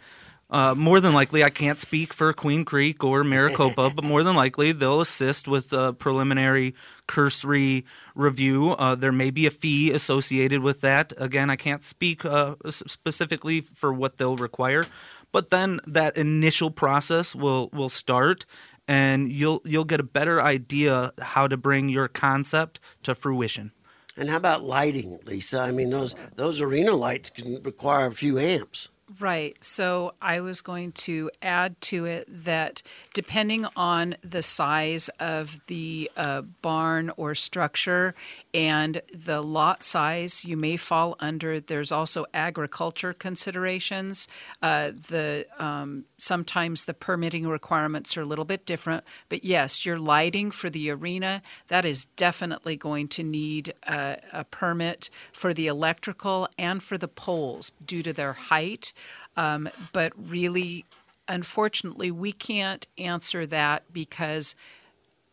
uh, 0.53 0.75
more 0.75 1.01
than 1.01 1.15
likely, 1.15 1.43
I 1.43 1.49
can't 1.49 1.79
speak 1.79 2.13
for 2.13 2.31
Queen 2.35 2.67
Creek 2.67 3.03
or 3.03 3.25
Maricopa, 3.25 3.91
but 3.97 4.05
more 4.05 4.23
than 4.23 4.37
likely 4.37 4.71
they'll 4.73 5.01
assist 5.01 5.49
with 5.49 5.73
a 5.73 5.95
preliminary 5.95 6.75
cursory 7.07 7.87
review. 8.15 8.73
Uh, 8.73 8.95
there 8.95 9.13
may 9.13 9.31
be 9.31 9.47
a 9.47 9.51
fee 9.51 9.91
associated 9.91 10.61
with 10.61 10.83
that. 10.83 11.15
Again, 11.17 11.49
I 11.49 11.57
can't 11.57 11.83
speak 11.83 12.27
uh, 12.27 12.57
specifically 12.69 13.63
for 13.63 13.95
what 13.95 14.19
they'll 14.19 14.37
require, 14.37 14.85
but 15.33 15.49
then 15.49 15.81
that 15.87 16.19
initial 16.19 16.71
process 16.71 17.35
will 17.35 17.71
will 17.73 17.89
start, 17.89 18.45
and 18.87 19.33
you'll 19.33 19.63
you'll 19.65 19.87
get 19.87 20.01
a 20.01 20.05
better 20.05 20.43
idea 20.43 21.13
how 21.19 21.49
to 21.49 21.57
bring 21.57 21.89
your 21.89 22.09
concept 22.09 22.79
to 23.05 23.15
fruition. 23.15 23.73
And 24.17 24.29
how 24.29 24.37
about 24.37 24.63
lighting, 24.63 25.19
Lisa? 25.25 25.61
I 25.61 25.71
mean, 25.71 25.91
those 25.91 26.15
those 26.37 26.61
arena 26.61 26.93
lights 26.93 27.31
can 27.31 27.63
require 27.63 28.07
a 28.07 28.13
few 28.13 28.39
amps. 28.39 28.89
Right. 29.21 29.63
So 29.63 30.15
I 30.23 30.41
was 30.41 30.63
going 30.63 30.93
to 30.93 31.31
add 31.43 31.81
to 31.83 32.07
it 32.07 32.27
that 32.29 32.83
depending 33.15 33.67
on 33.77 34.17
the 34.23 34.43
size 34.43 35.09
of 35.21 35.67
the 35.67 36.11
uh, 36.17 36.43
barn 36.43 37.11
or 37.17 37.35
structure 37.35 38.15
and 38.55 39.01
the 39.15 39.41
lot 39.41 39.83
size, 39.83 40.45
you 40.45 40.57
may 40.57 40.77
fall 40.77 41.17
under. 41.21 41.59
There's 41.59 41.91
also 41.91 42.27
agriculture 42.35 43.15
considerations. 43.15 44.29
Uh, 44.61 44.91
the 44.91 45.47
um, 45.59 46.05
sometimes 46.19 46.85
the 46.85 46.93
permitting 46.95 47.49
requirements 47.49 48.17
are 48.17 48.23
a 48.23 48.27
little 48.27 48.45
bit 48.45 48.67
different, 48.67 49.05
but 49.29 49.45
yes, 49.45 49.87
your 49.87 49.99
lighting 49.99 50.51
for 50.51 50.69
the 50.69 50.91
arena 50.91 51.43
that 51.69 51.85
is 51.85 52.05
definitely 52.17 52.77
going 52.77 53.09
to 53.09 53.23
need 53.23 53.73
a, 53.89 54.19
a 54.33 54.45
permit 54.45 55.09
for 55.33 55.55
the 55.55 55.67
electrical 55.67 56.47
and 56.59 56.83
for 56.83 56.99
the 56.99 57.09
poles 57.09 57.73
due 57.85 58.03
to 58.03 58.13
their 58.13 58.35
height. 58.35 58.93
Um, 59.35 59.71
but 59.93 60.13
really, 60.17 60.85
unfortunately, 61.27 62.11
we 62.11 62.33
can't 62.33 62.87
answer 62.99 63.47
that 63.47 63.91
because 63.93 64.55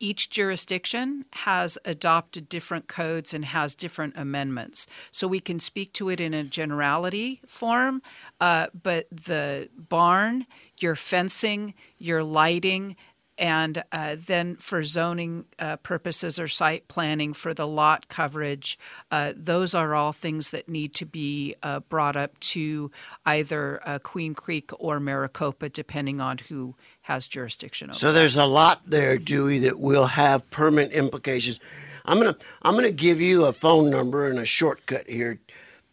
each 0.00 0.30
jurisdiction 0.30 1.26
has 1.34 1.78
adopted 1.84 2.48
different 2.48 2.88
codes 2.88 3.32
and 3.34 3.44
has 3.44 3.74
different 3.74 4.14
amendments. 4.16 4.86
So 5.12 5.28
we 5.28 5.40
can 5.40 5.60
speak 5.60 5.92
to 5.94 6.08
it 6.08 6.20
in 6.20 6.34
a 6.34 6.42
generality 6.42 7.40
form, 7.46 8.02
uh, 8.40 8.68
but 8.82 9.06
the 9.10 9.68
barn, 9.76 10.46
your 10.78 10.96
fencing, 10.96 11.74
your 11.98 12.24
lighting, 12.24 12.96
and 13.40 13.82
uh, 13.90 14.16
then 14.18 14.56
for 14.56 14.84
zoning 14.84 15.46
uh, 15.58 15.76
purposes 15.78 16.38
or 16.38 16.46
site 16.46 16.88
planning 16.88 17.32
for 17.32 17.54
the 17.54 17.66
lot 17.66 18.06
coverage, 18.08 18.78
uh, 19.10 19.32
those 19.34 19.74
are 19.74 19.94
all 19.94 20.12
things 20.12 20.50
that 20.50 20.68
need 20.68 20.94
to 20.94 21.06
be 21.06 21.54
uh, 21.62 21.80
brought 21.80 22.16
up 22.16 22.38
to 22.40 22.90
either 23.24 23.80
uh, 23.88 23.98
Queen 23.98 24.34
Creek 24.34 24.70
or 24.78 25.00
Maricopa, 25.00 25.70
depending 25.70 26.20
on 26.20 26.36
who 26.50 26.76
has 27.10 27.26
jurisdiction 27.26 27.90
over. 27.90 27.98
So 27.98 28.12
there's 28.12 28.36
a 28.36 28.46
lot 28.46 28.82
there, 28.86 29.18
Dewey, 29.18 29.58
that 29.60 29.80
will 29.80 30.06
have 30.06 30.48
permanent 30.50 30.92
implications. 30.92 31.58
I'm 32.04 32.18
gonna 32.18 32.36
I'm 32.62 32.76
gonna 32.76 32.92
give 32.92 33.20
you 33.20 33.46
a 33.46 33.52
phone 33.52 33.90
number 33.90 34.28
and 34.28 34.38
a 34.38 34.46
shortcut 34.46 35.08
here, 35.08 35.40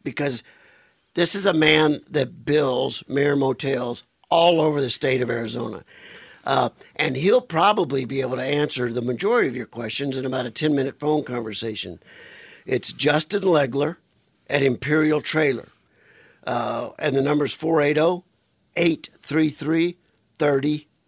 because 0.03 0.43
this 1.15 1.33
is 1.33 1.47
a 1.47 1.53
man 1.53 2.01
that 2.09 2.45
bills 2.45 3.03
Mare 3.07 3.35
Motels 3.35 4.03
all 4.29 4.61
over 4.61 4.79
the 4.79 4.91
state 4.91 5.21
of 5.21 5.29
Arizona. 5.31 5.83
Uh, 6.45 6.69
and 6.95 7.17
he'll 7.17 7.41
probably 7.41 8.05
be 8.05 8.21
able 8.21 8.35
to 8.37 8.43
answer 8.43 8.91
the 8.91 9.01
majority 9.01 9.47
of 9.49 9.55
your 9.55 9.65
questions 9.65 10.15
in 10.15 10.25
about 10.25 10.45
a 10.45 10.51
10 10.51 10.75
minute 10.75 10.99
phone 10.99 11.23
conversation. 11.23 11.99
It's 12.65 12.93
Justin 12.93 13.41
Legler 13.41 13.97
at 14.49 14.61
Imperial 14.61 15.19
Trailer. 15.19 15.69
Uh, 16.45 16.91
and 16.99 17.15
the 17.15 17.21
number's 17.21 17.53
480 17.53 18.23
833 18.77 19.97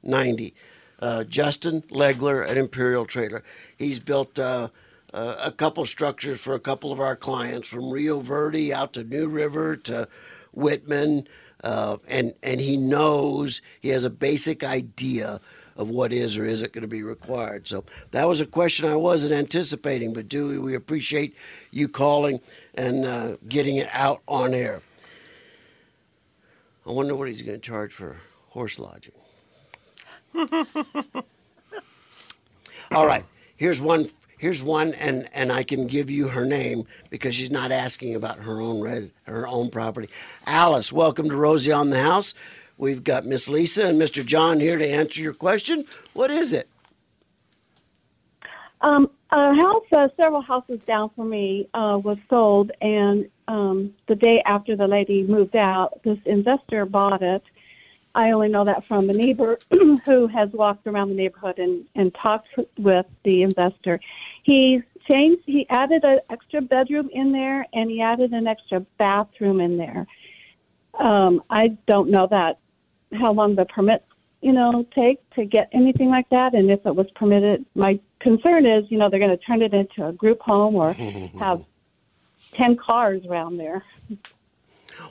3090. 0.03 0.53
Uh, 1.01 1.23
Justin 1.23 1.81
Legler 1.83 2.47
at 2.47 2.57
Imperial 2.57 3.05
Trailer. 3.05 3.43
He's 3.77 3.99
built 3.99 4.37
uh, 4.37 4.69
uh, 5.13 5.35
a 5.39 5.51
couple 5.51 5.85
structures 5.85 6.41
for 6.41 6.53
a 6.53 6.59
couple 6.59 6.91
of 6.91 6.99
our 6.99 7.15
clients 7.15 7.69
from 7.69 7.89
Rio 7.89 8.19
Verde 8.19 8.73
out 8.73 8.93
to 8.93 9.03
New 9.03 9.27
River 9.27 9.77
to 9.77 10.07
Wittmann. 10.55 11.25
Uh, 11.63 11.97
and, 12.07 12.33
and 12.43 12.59
he 12.59 12.75
knows, 12.75 13.61
he 13.79 13.89
has 13.89 14.03
a 14.03 14.09
basic 14.09 14.63
idea 14.63 15.39
of 15.75 15.89
what 15.89 16.11
is 16.11 16.37
or 16.37 16.45
isn't 16.45 16.73
going 16.73 16.81
to 16.81 16.87
be 16.87 17.01
required. 17.01 17.65
So 17.65 17.85
that 18.11 18.27
was 18.27 18.41
a 18.41 18.45
question 18.45 18.89
I 18.89 18.97
wasn't 18.97 19.31
anticipating, 19.31 20.11
but 20.11 20.27
Dewey, 20.27 20.57
we 20.57 20.75
appreciate 20.75 21.33
you 21.71 21.87
calling 21.87 22.41
and 22.75 23.05
uh, 23.05 23.37
getting 23.47 23.77
it 23.77 23.89
out 23.93 24.21
on 24.27 24.53
air. 24.53 24.81
I 26.85 26.91
wonder 26.91 27.15
what 27.15 27.29
he's 27.29 27.41
going 27.41 27.59
to 27.59 27.65
charge 27.65 27.93
for 27.93 28.17
horse 28.49 28.77
lodging. 28.79 29.13
All 32.91 33.05
right, 33.05 33.25
here's 33.55 33.81
one. 33.81 34.07
Here's 34.37 34.63
one, 34.63 34.93
and, 34.93 35.27
and 35.33 35.51
I 35.51 35.63
can 35.63 35.85
give 35.85 36.09
you 36.09 36.29
her 36.29 36.45
name 36.45 36.85
because 37.09 37.35
she's 37.35 37.51
not 37.51 37.73
asking 37.73 38.15
about 38.15 38.39
her 38.39 38.61
own 38.61 38.79
res, 38.79 39.11
her 39.23 39.45
own 39.45 39.69
property. 39.69 40.07
Alice, 40.45 40.93
welcome 40.93 41.27
to 41.27 41.35
Rosie 41.35 41.73
on 41.73 41.89
the 41.89 42.01
House. 42.01 42.33
We've 42.77 43.03
got 43.03 43.25
Miss 43.25 43.49
Lisa 43.49 43.87
and 43.87 44.01
Mr. 44.01 44.25
John 44.25 44.61
here 44.61 44.77
to 44.77 44.87
answer 44.87 45.21
your 45.21 45.33
question. 45.33 45.83
What 46.13 46.31
is 46.31 46.53
it? 46.53 46.69
Um, 48.79 49.09
a 49.31 49.53
house, 49.55 49.83
uh, 49.91 50.07
several 50.15 50.41
houses 50.41 50.79
down 50.87 51.09
from 51.17 51.29
me, 51.29 51.67
uh, 51.73 51.99
was 52.01 52.17
sold, 52.29 52.71
and 52.79 53.29
um, 53.49 53.93
the 54.07 54.15
day 54.15 54.41
after 54.45 54.77
the 54.77 54.87
lady 54.87 55.23
moved 55.23 55.57
out, 55.57 55.99
this 56.03 56.17
investor 56.25 56.85
bought 56.85 57.21
it. 57.21 57.43
I 58.19 58.31
only 58.31 58.49
know 58.49 58.65
that 58.65 58.85
from 58.85 59.09
a 59.09 59.13
neighbor 59.13 59.59
who 60.05 60.27
has 60.27 60.49
walked 60.51 60.85
around 60.85 61.07
the 61.07 61.15
neighborhood 61.15 61.57
and, 61.57 61.85
and 61.95 62.13
talked 62.13 62.49
with 62.77 63.05
the 63.23 63.43
investor. 63.43 64.01
He's 64.43 64.81
changed, 65.09 65.43
he 65.45 65.65
added 65.69 66.03
an 66.03 66.19
extra 66.29 66.61
bedroom 66.61 67.09
in 67.13 67.31
there, 67.31 67.65
and 67.71 67.89
he 67.89 68.01
added 68.01 68.33
an 68.33 68.45
extra 68.45 68.81
bathroom 68.97 69.61
in 69.61 69.77
there. 69.77 70.05
Um, 70.95 71.41
I 71.49 71.77
don't 71.87 72.09
know 72.09 72.27
that 72.29 72.59
how 73.13 73.31
long 73.31 73.55
the 73.55 73.63
permits, 73.63 74.03
you 74.41 74.51
know, 74.51 74.85
take 74.93 75.27
to 75.35 75.45
get 75.45 75.69
anything 75.71 76.09
like 76.09 76.27
that, 76.29 76.53
and 76.53 76.69
if 76.69 76.85
it 76.85 76.93
was 76.93 77.09
permitted. 77.15 77.65
My 77.73 78.01
concern 78.19 78.65
is, 78.65 78.83
you 78.91 78.97
know, 78.97 79.07
they're 79.09 79.21
going 79.21 79.37
to 79.37 79.45
turn 79.45 79.61
it 79.61 79.73
into 79.73 80.05
a 80.05 80.11
group 80.11 80.41
home 80.41 80.75
or 80.75 80.91
have 81.39 81.63
ten 82.53 82.75
cars 82.75 83.25
around 83.25 83.57
there. 83.57 83.85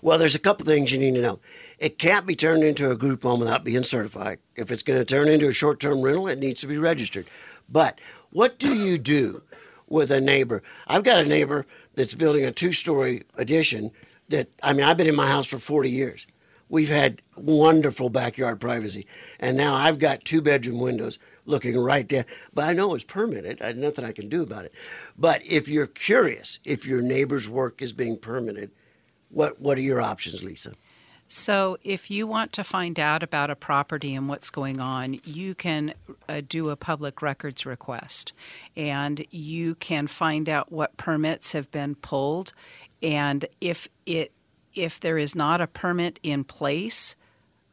Well, 0.02 0.18
there's 0.18 0.34
a 0.34 0.40
couple 0.40 0.64
things 0.66 0.92
you 0.92 0.98
need 0.98 1.14
to 1.14 1.22
know. 1.22 1.40
It 1.78 1.98
can't 1.98 2.26
be 2.26 2.36
turned 2.36 2.64
into 2.64 2.90
a 2.90 2.96
group 2.96 3.22
home 3.22 3.40
without 3.40 3.64
being 3.64 3.82
certified. 3.82 4.38
If 4.56 4.70
it's 4.70 4.82
going 4.82 4.98
to 4.98 5.04
turn 5.04 5.28
into 5.28 5.48
a 5.48 5.52
short 5.52 5.80
term 5.80 6.02
rental, 6.02 6.28
it 6.28 6.38
needs 6.38 6.60
to 6.62 6.66
be 6.66 6.78
registered. 6.78 7.26
But 7.68 8.00
what 8.30 8.58
do 8.58 8.74
you 8.74 8.98
do 8.98 9.42
with 9.86 10.10
a 10.10 10.20
neighbor? 10.20 10.62
I've 10.86 11.04
got 11.04 11.24
a 11.24 11.28
neighbor 11.28 11.66
that's 11.94 12.14
building 12.14 12.44
a 12.44 12.52
two 12.52 12.72
story 12.72 13.24
addition 13.36 13.90
that, 14.28 14.48
I 14.62 14.72
mean, 14.72 14.84
I've 14.84 14.96
been 14.96 15.06
in 15.06 15.16
my 15.16 15.28
house 15.28 15.46
for 15.46 15.58
40 15.58 15.90
years. 15.90 16.26
We've 16.68 16.90
had 16.90 17.22
wonderful 17.36 18.10
backyard 18.10 18.60
privacy. 18.60 19.06
And 19.40 19.56
now 19.56 19.74
I've 19.74 19.98
got 19.98 20.24
two 20.24 20.42
bedroom 20.42 20.80
windows 20.80 21.18
looking 21.46 21.78
right 21.78 22.06
down. 22.06 22.24
But 22.52 22.66
I 22.66 22.72
know 22.74 22.94
it's 22.94 23.04
permitted. 23.04 23.58
There's 23.58 23.76
nothing 23.76 24.04
I 24.04 24.12
can 24.12 24.28
do 24.28 24.42
about 24.42 24.66
it. 24.66 24.74
But 25.16 25.44
if 25.46 25.66
you're 25.66 25.86
curious 25.86 26.58
if 26.64 26.86
your 26.86 27.00
neighbor's 27.00 27.48
work 27.48 27.80
is 27.80 27.92
being 27.94 28.18
permitted, 28.18 28.70
what 29.30 29.60
what 29.60 29.78
are 29.78 29.82
your 29.82 30.00
options, 30.00 30.42
Lisa? 30.42 30.72
So, 31.30 31.76
if 31.84 32.10
you 32.10 32.26
want 32.26 32.54
to 32.54 32.64
find 32.64 32.98
out 32.98 33.22
about 33.22 33.50
a 33.50 33.56
property 33.56 34.14
and 34.14 34.30
what's 34.30 34.48
going 34.48 34.80
on, 34.80 35.20
you 35.24 35.54
can 35.54 35.92
uh, 36.26 36.40
do 36.48 36.70
a 36.70 36.76
public 36.76 37.20
records 37.20 37.66
request 37.66 38.32
and 38.74 39.26
you 39.30 39.74
can 39.74 40.06
find 40.06 40.48
out 40.48 40.72
what 40.72 40.96
permits 40.96 41.52
have 41.52 41.70
been 41.70 41.96
pulled. 41.96 42.52
And 43.02 43.44
if 43.60 43.88
it 44.06 44.32
if 44.74 45.00
there 45.00 45.18
is 45.18 45.34
not 45.34 45.60
a 45.60 45.66
permit 45.66 46.18
in 46.22 46.44
place 46.44 47.14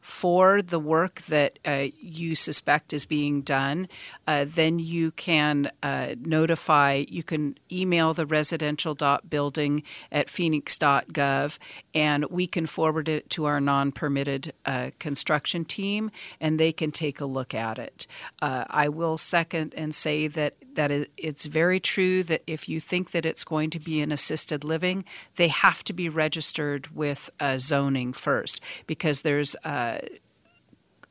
for 0.06 0.62
the 0.62 0.78
work 0.78 1.24
that 1.24 1.58
uh, 1.66 1.88
you 2.00 2.36
suspect 2.36 2.94
is 2.94 3.08
being 3.08 3.42
done, 3.42 3.88
uh, 4.28 4.46
then 4.48 4.78
you 4.78 5.10
can 5.10 5.72
uh, 5.82 6.14
notify, 6.20 7.04
you 7.10 7.24
can 7.24 7.58
email 7.72 8.14
the 8.14 8.28
residential.building 8.28 9.82
at 10.12 10.30
phoenix.gov, 10.30 11.58
and 11.96 12.26
we 12.26 12.46
can 12.46 12.68
forward 12.68 13.10
it 13.10 13.28
to 13.32 13.46
our 13.46 13.60
non 13.60 13.92
permitted 13.92 14.54
uh, 14.68 14.92
construction 15.00 15.66
team, 15.66 16.12
and 16.40 16.60
they 16.60 16.72
can 16.72 16.92
take 16.92 17.20
a 17.20 17.26
look 17.26 17.56
at 17.56 17.80
it. 17.80 18.06
Uh, 18.44 18.66
I 18.70 18.90
will 18.90 19.18
second 19.18 19.74
and 19.76 19.96
say 19.96 20.28
that 20.28 20.54
that 20.76 20.92
it's 21.18 21.46
very 21.46 21.80
true 21.80 22.22
that 22.24 22.44
if 22.46 22.68
you 22.70 22.80
think 22.80 23.12
that 23.12 23.26
it's 23.26 23.46
going 23.46 23.70
to 23.70 23.80
be 23.80 24.02
an 24.02 24.12
assisted 24.12 24.64
living, 24.64 25.06
they 25.38 25.48
have 25.48 25.84
to 25.86 25.94
be 25.94 26.10
registered 26.10 26.94
with 26.94 27.30
uh, 27.40 27.58
zoning 27.58 28.12
first 28.12 28.62
because 28.86 29.22
there's 29.22 29.56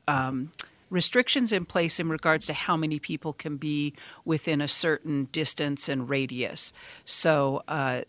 um, 0.09 0.53
restrictions 0.90 1.53
in 1.53 1.66
place 1.66 1.99
in 1.99 2.09
regards 2.09 2.47
to 2.47 2.53
how 2.53 2.77
many 2.77 2.99
people 2.99 3.33
can 3.33 3.57
be 3.57 3.94
within 4.25 4.61
a 4.61 4.68
certain 4.68 5.25
distance 5.33 5.88
and 5.88 6.09
radius. 6.09 6.73
So 7.05 7.62
uh, 7.66 8.03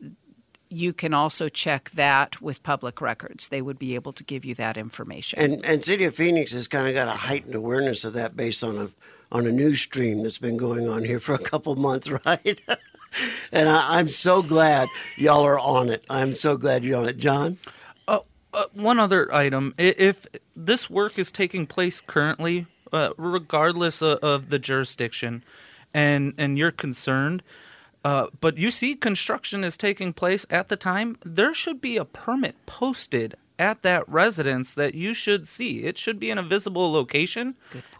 you 0.69 0.93
can 0.93 1.13
also 1.13 1.49
check 1.49 1.91
that 1.91 2.41
with 2.41 2.63
public 2.63 3.01
records. 3.01 3.47
They 3.47 3.61
would 3.61 3.79
be 3.79 3.95
able 3.95 4.13
to 4.13 4.23
give 4.23 4.45
you 4.45 4.55
that 4.55 4.77
information. 4.77 5.39
And 5.39 5.65
and 5.65 5.83
City 5.83 6.03
of 6.05 6.15
Phoenix 6.15 6.53
has 6.53 6.67
kind 6.67 6.87
of 6.87 6.93
got 6.93 7.07
a 7.07 7.11
heightened 7.11 7.55
awareness 7.55 8.03
of 8.03 8.13
that 8.13 8.35
based 8.35 8.63
on 8.63 8.77
a 8.77 8.89
on 9.31 9.47
a 9.47 9.51
news 9.51 9.81
stream 9.81 10.23
that's 10.23 10.37
been 10.37 10.57
going 10.57 10.87
on 10.87 11.03
here 11.03 11.19
for 11.19 11.33
a 11.33 11.39
couple 11.39 11.75
months, 11.87 12.09
right? 12.09 12.59
and 13.51 13.69
I, 13.69 13.97
I'm 13.97 14.07
so 14.07 14.41
glad 14.41 14.87
y'all 15.17 15.43
are 15.43 15.59
on 15.59 15.89
it. 15.89 16.05
I'm 16.09 16.33
so 16.33 16.57
glad 16.57 16.83
you're 16.83 16.99
on 16.99 17.07
it, 17.07 17.17
John. 17.17 17.57
Uh, 18.55 18.65
one 18.71 18.97
other 18.97 19.33
item: 19.33 19.73
if 19.77 20.25
this 20.55 20.89
work 20.89 21.19
is 21.19 21.29
taking 21.29 21.65
place 21.65 21.99
currently, 21.99 22.67
uh, 22.93 23.09
regardless 23.17 24.01
of, 24.01 24.17
of 24.19 24.49
the 24.49 24.57
jurisdiction, 24.57 25.43
and 25.93 26.33
and 26.37 26.57
you're 26.57 26.71
concerned, 26.71 27.43
uh, 28.05 28.27
but 28.39 28.57
you 28.57 28.71
see 28.71 28.95
construction 28.95 29.65
is 29.65 29.75
taking 29.75 30.13
place 30.13 30.45
at 30.49 30.69
the 30.69 30.77
time, 30.77 31.17
there 31.25 31.53
should 31.53 31.81
be 31.81 31.97
a 31.97 32.05
permit 32.05 32.55
posted 32.65 33.35
at 33.59 33.81
that 33.81 34.07
residence 34.07 34.73
that 34.73 34.95
you 34.95 35.13
should 35.13 35.45
see. 35.45 35.83
It 35.83 35.97
should 35.97 36.17
be 36.17 36.31
in 36.31 36.37
a 36.37 36.43
visible 36.43 36.91
location, 36.93 37.55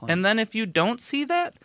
and 0.07 0.23
then 0.23 0.39
if 0.39 0.55
you 0.55 0.65
don't 0.65 1.01
see 1.01 1.25
that, 1.25 1.55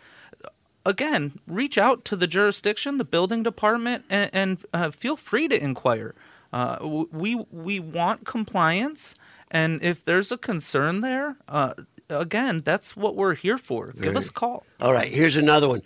again, 0.85 1.39
reach 1.47 1.77
out 1.77 2.03
to 2.05 2.17
the 2.17 2.27
jurisdiction, 2.27 2.97
the 2.97 3.05
building 3.05 3.41
department, 3.43 4.03
and, 4.09 4.29
and 4.33 4.65
uh, 4.73 4.91
feel 4.91 5.15
free 5.15 5.47
to 5.47 5.63
inquire. 5.63 6.13
Uh, 6.53 7.05
we 7.11 7.45
we 7.51 7.79
want 7.79 8.25
compliance, 8.25 9.15
and 9.49 9.83
if 9.83 10.03
there's 10.03 10.31
a 10.31 10.37
concern 10.37 11.01
there, 11.01 11.37
uh, 11.47 11.73
again, 12.09 12.61
that's 12.63 12.95
what 12.97 13.15
we're 13.15 13.35
here 13.35 13.57
for. 13.57 13.93
Give 13.99 14.15
us 14.17 14.29
a 14.29 14.33
call. 14.33 14.65
All 14.81 14.93
right, 14.93 15.11
here's 15.13 15.37
another 15.37 15.69
one. 15.69 15.81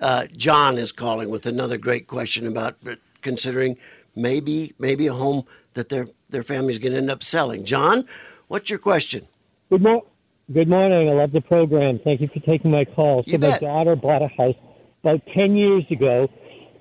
Uh, 0.00 0.26
John 0.36 0.76
is 0.78 0.92
calling 0.92 1.30
with 1.30 1.46
another 1.46 1.78
great 1.78 2.06
question 2.06 2.46
about 2.46 2.76
considering 3.22 3.76
maybe 4.14 4.74
maybe 4.78 5.06
a 5.06 5.14
home 5.14 5.44
that 5.74 5.88
their 5.88 6.06
their 6.28 6.42
family's 6.42 6.78
going 6.78 6.92
to 6.92 6.98
end 6.98 7.10
up 7.10 7.22
selling. 7.22 7.64
John, 7.64 8.04
what's 8.48 8.68
your 8.70 8.78
question? 8.78 9.26
Good, 9.70 9.82
mo- 9.82 10.06
good 10.52 10.68
morning. 10.68 11.08
I 11.08 11.12
love 11.12 11.32
the 11.32 11.40
program. 11.40 11.98
Thank 11.98 12.20
you 12.20 12.28
for 12.28 12.40
taking 12.40 12.70
my 12.70 12.84
call. 12.84 13.22
So 13.24 13.30
You 13.32 13.38
my 13.38 13.50
bet. 13.50 13.60
daughter 13.62 13.96
bought 13.96 14.22
a 14.22 14.28
house 14.28 14.54
about 15.02 15.24
10 15.34 15.56
years 15.56 15.84
ago, 15.90 16.28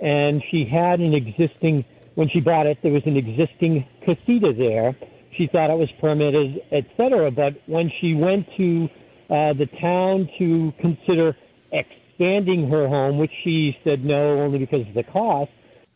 and 0.02 0.44
she 0.50 0.66
had 0.66 1.00
an 1.00 1.14
existing, 1.14 1.86
when 2.20 2.28
she 2.28 2.42
bought 2.42 2.68
it, 2.68 2.78
there 2.84 2.92
was 2.92 3.04
an 3.06 3.16
existing 3.16 3.88
casita 4.04 4.52
there. 4.52 4.94
She 5.38 5.48
thought 5.48 5.70
it 5.70 5.78
was 5.78 5.90
permitted, 6.02 6.60
et 6.70 6.86
cetera. 6.98 7.32
But 7.32 7.54
when 7.66 7.90
she 8.02 8.14
went 8.14 8.46
to 8.58 8.90
uh, 9.30 9.54
the 9.54 9.68
town 9.82 10.28
to 10.38 10.74
consider 10.82 11.34
expanding 11.72 12.70
her 12.70 12.90
home, 12.90 13.20
which 13.20 13.32
she 13.46 13.78
said 13.86 14.04
no 14.04 14.38
only 14.42 14.60
because 14.60 14.86
of 14.86 14.94
the 14.96 15.04
cost, 15.04 15.50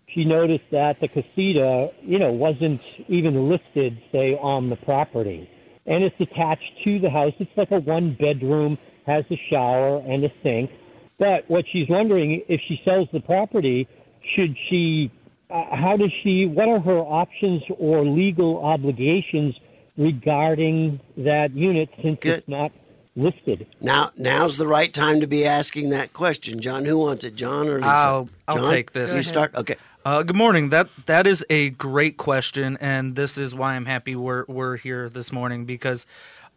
she 0.08 0.24
noticed 0.24 0.64
that 0.72 1.02
the 1.02 1.10
casita, 1.10 1.92
you 2.02 2.20
know, 2.20 2.32
wasn't 2.32 2.80
even 3.10 3.50
listed, 3.50 4.02
say, 4.14 4.36
on 4.36 4.70
the 4.70 4.78
property. 4.78 5.50
And 5.86 6.06
it's 6.06 6.16
attached 6.22 6.72
to 6.86 7.00
the 7.00 7.10
house. 7.10 7.34
It's 7.40 7.52
like 7.58 7.72
a 7.72 7.80
one 7.80 8.16
bedroom, 8.18 8.78
has 9.06 9.26
a 9.30 9.36
shower 9.50 9.98
and 10.08 10.24
a 10.24 10.32
sink. 10.42 10.72
But 11.20 11.50
what 11.50 11.66
she's 11.70 11.90
wondering, 11.90 12.44
if 12.48 12.62
she 12.66 12.82
sells 12.86 13.10
the 13.12 13.20
property, 13.20 13.90
should 14.36 14.56
she, 14.70 15.12
uh, 15.54 15.76
how 15.76 15.96
does 15.98 16.12
she, 16.24 16.46
what 16.46 16.68
are 16.68 16.80
her 16.80 17.00
options 17.00 17.62
or 17.78 18.04
legal 18.06 18.64
obligations 18.64 19.56
regarding 19.98 21.00
that 21.18 21.54
unit 21.54 21.90
since 22.02 22.18
Good. 22.20 22.40
it's 22.40 22.48
not 22.48 22.72
listed? 23.16 23.68
Now 23.80 24.12
now's 24.18 24.58
the 24.58 24.68
right 24.68 24.94
time 24.94 25.22
to 25.22 25.28
be 25.28 25.46
asking 25.46 25.90
that 25.92 26.14
question, 26.14 26.60
John. 26.60 26.86
Who 26.86 26.98
wants 26.98 27.24
it, 27.26 27.36
John 27.36 27.68
or 27.70 27.76
Lisa? 27.76 27.88
I'll- 27.88 28.30
I'll 28.48 28.58
John? 28.58 28.70
take 28.72 28.92
this. 28.94 29.12
Go 29.12 29.16
You 29.16 29.20
ahead. 29.20 29.26
start. 29.26 29.56
Okay. 29.56 29.76
Uh, 30.06 30.22
good 30.24 30.36
morning. 30.36 30.68
That 30.70 30.90
that 31.06 31.26
is 31.26 31.46
a 31.50 31.70
great 31.70 32.18
question, 32.18 32.78
and 32.82 33.16
this 33.16 33.38
is 33.38 33.56
why 33.56 33.76
I'm 33.76 33.86
happy 33.86 34.16
we're 34.18 34.44
we're 34.50 34.76
here 34.76 35.08
this 35.08 35.32
morning 35.32 35.64
because 35.64 36.06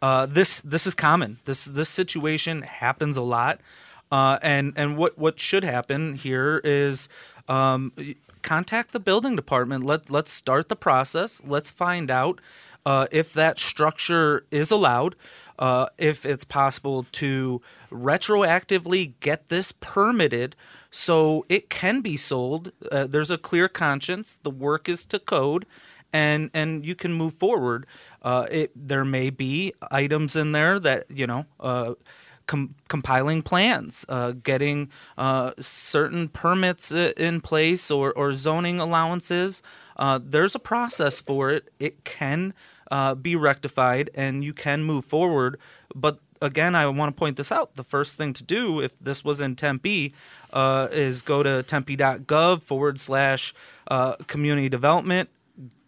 uh, 0.02 0.26
this 0.26 0.60
this 0.62 0.84
is 0.84 0.94
common. 0.96 1.38
This 1.44 1.64
this 1.64 1.88
situation 1.88 2.62
happens 2.62 3.16
a 3.16 3.22
lot, 3.22 3.60
uh, 4.10 4.38
and 4.42 4.72
and 4.76 4.96
what 4.96 5.16
what 5.16 5.38
should 5.38 5.62
happen 5.62 6.14
here 6.14 6.60
is 6.64 7.08
um, 7.48 7.92
contact 8.46 8.92
the 8.92 9.00
building 9.00 9.34
department. 9.34 9.84
Let 9.84 10.08
let's 10.08 10.30
start 10.30 10.68
the 10.68 10.76
process. 10.76 11.42
Let's 11.44 11.70
find 11.70 12.10
out 12.10 12.40
uh, 12.86 13.08
if 13.10 13.32
that 13.32 13.58
structure 13.58 14.46
is 14.50 14.70
allowed. 14.70 15.16
Uh, 15.58 15.86
if 15.98 16.24
it's 16.26 16.44
possible 16.44 17.06
to 17.10 17.62
retroactively 17.90 19.14
get 19.20 19.48
this 19.48 19.72
permitted 19.72 20.54
so 20.90 21.46
it 21.48 21.70
can 21.70 22.02
be 22.02 22.16
sold. 22.16 22.72
Uh, 22.92 23.06
there's 23.06 23.30
a 23.30 23.38
clear 23.38 23.68
conscience. 23.68 24.38
The 24.42 24.50
work 24.50 24.86
is 24.88 25.04
to 25.06 25.18
code, 25.18 25.66
and 26.12 26.50
and 26.54 26.86
you 26.86 26.94
can 26.94 27.12
move 27.12 27.34
forward. 27.34 27.84
Uh, 28.22 28.46
it 28.50 28.70
there 28.76 29.04
may 29.04 29.30
be 29.30 29.72
items 29.90 30.36
in 30.36 30.52
there 30.52 30.78
that 30.78 31.10
you 31.10 31.26
know. 31.26 31.46
Com- 32.46 32.76
compiling 32.86 33.42
plans, 33.42 34.06
uh, 34.08 34.30
getting 34.30 34.88
uh, 35.18 35.50
certain 35.58 36.28
permits 36.28 36.92
in 36.92 37.40
place 37.40 37.90
or, 37.90 38.12
or 38.12 38.32
zoning 38.34 38.78
allowances. 38.78 39.64
Uh, 39.96 40.20
there's 40.22 40.54
a 40.54 40.60
process 40.60 41.18
for 41.20 41.50
it. 41.50 41.72
It 41.80 42.04
can 42.04 42.54
uh, 42.88 43.16
be 43.16 43.34
rectified 43.34 44.10
and 44.14 44.44
you 44.44 44.52
can 44.52 44.84
move 44.84 45.04
forward. 45.04 45.58
But 45.92 46.20
again, 46.40 46.76
I 46.76 46.86
want 46.86 47.12
to 47.12 47.18
point 47.18 47.36
this 47.36 47.50
out. 47.50 47.74
The 47.74 47.82
first 47.82 48.16
thing 48.16 48.32
to 48.34 48.44
do, 48.44 48.80
if 48.80 48.96
this 48.96 49.24
was 49.24 49.40
in 49.40 49.56
Tempe, 49.56 50.14
uh, 50.52 50.86
is 50.92 51.22
go 51.22 51.42
to 51.42 51.64
tempe.gov 51.64 52.62
forward 52.62 53.00
slash 53.00 53.54
community 54.28 54.68
development. 54.68 55.30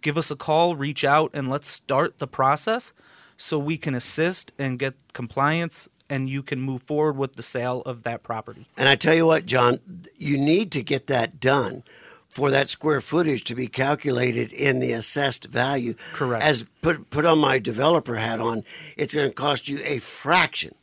Give 0.01 0.18
us 0.18 0.31
a 0.31 0.37
call, 0.37 0.75
reach 0.75 1.05
out, 1.05 1.31
and 1.35 1.49
let's 1.49 1.68
start 1.68 2.18
the 2.18 2.27
process 2.27 2.92
so 3.37 3.59
we 3.59 3.79
can 3.79 3.94
assist 3.94 4.51
and 4.59 4.79
get 4.79 4.94
compliance 5.12 5.88
and 6.11 6.29
you 6.29 6.42
can 6.42 6.61
move 6.61 6.83
forward 6.83 7.16
with 7.16 7.37
the 7.37 7.42
sale 7.42 7.83
of 7.83 8.03
that 8.05 8.23
property. 8.23 8.66
And 8.77 8.88
I 8.88 8.97
tell 8.97 9.14
you 9.14 9.27
what, 9.27 9.47
John, 9.47 9.79
you 10.16 10.38
need 10.38 10.73
to 10.73 10.83
get 10.83 11.07
that 11.09 11.40
done 11.40 11.83
for 12.29 12.51
that 12.51 12.68
square 12.68 13.01
footage 13.01 13.44
to 13.44 13.55
be 13.55 13.66
calculated 13.68 14.53
in 14.53 14.81
the 14.81 14.92
assessed 14.92 15.47
value. 15.47 15.94
Correct. 16.12 16.44
As 16.44 16.64
put 16.83 17.11
put 17.11 17.25
on 17.25 17.38
my 17.38 17.59
developer 17.59 18.16
hat 18.16 18.40
on, 18.40 18.62
it's 18.97 19.14
going 19.14 19.29
to 19.29 19.35
cost 19.35 19.68
you 19.68 19.81
a 19.85 19.99
fraction 19.99 20.75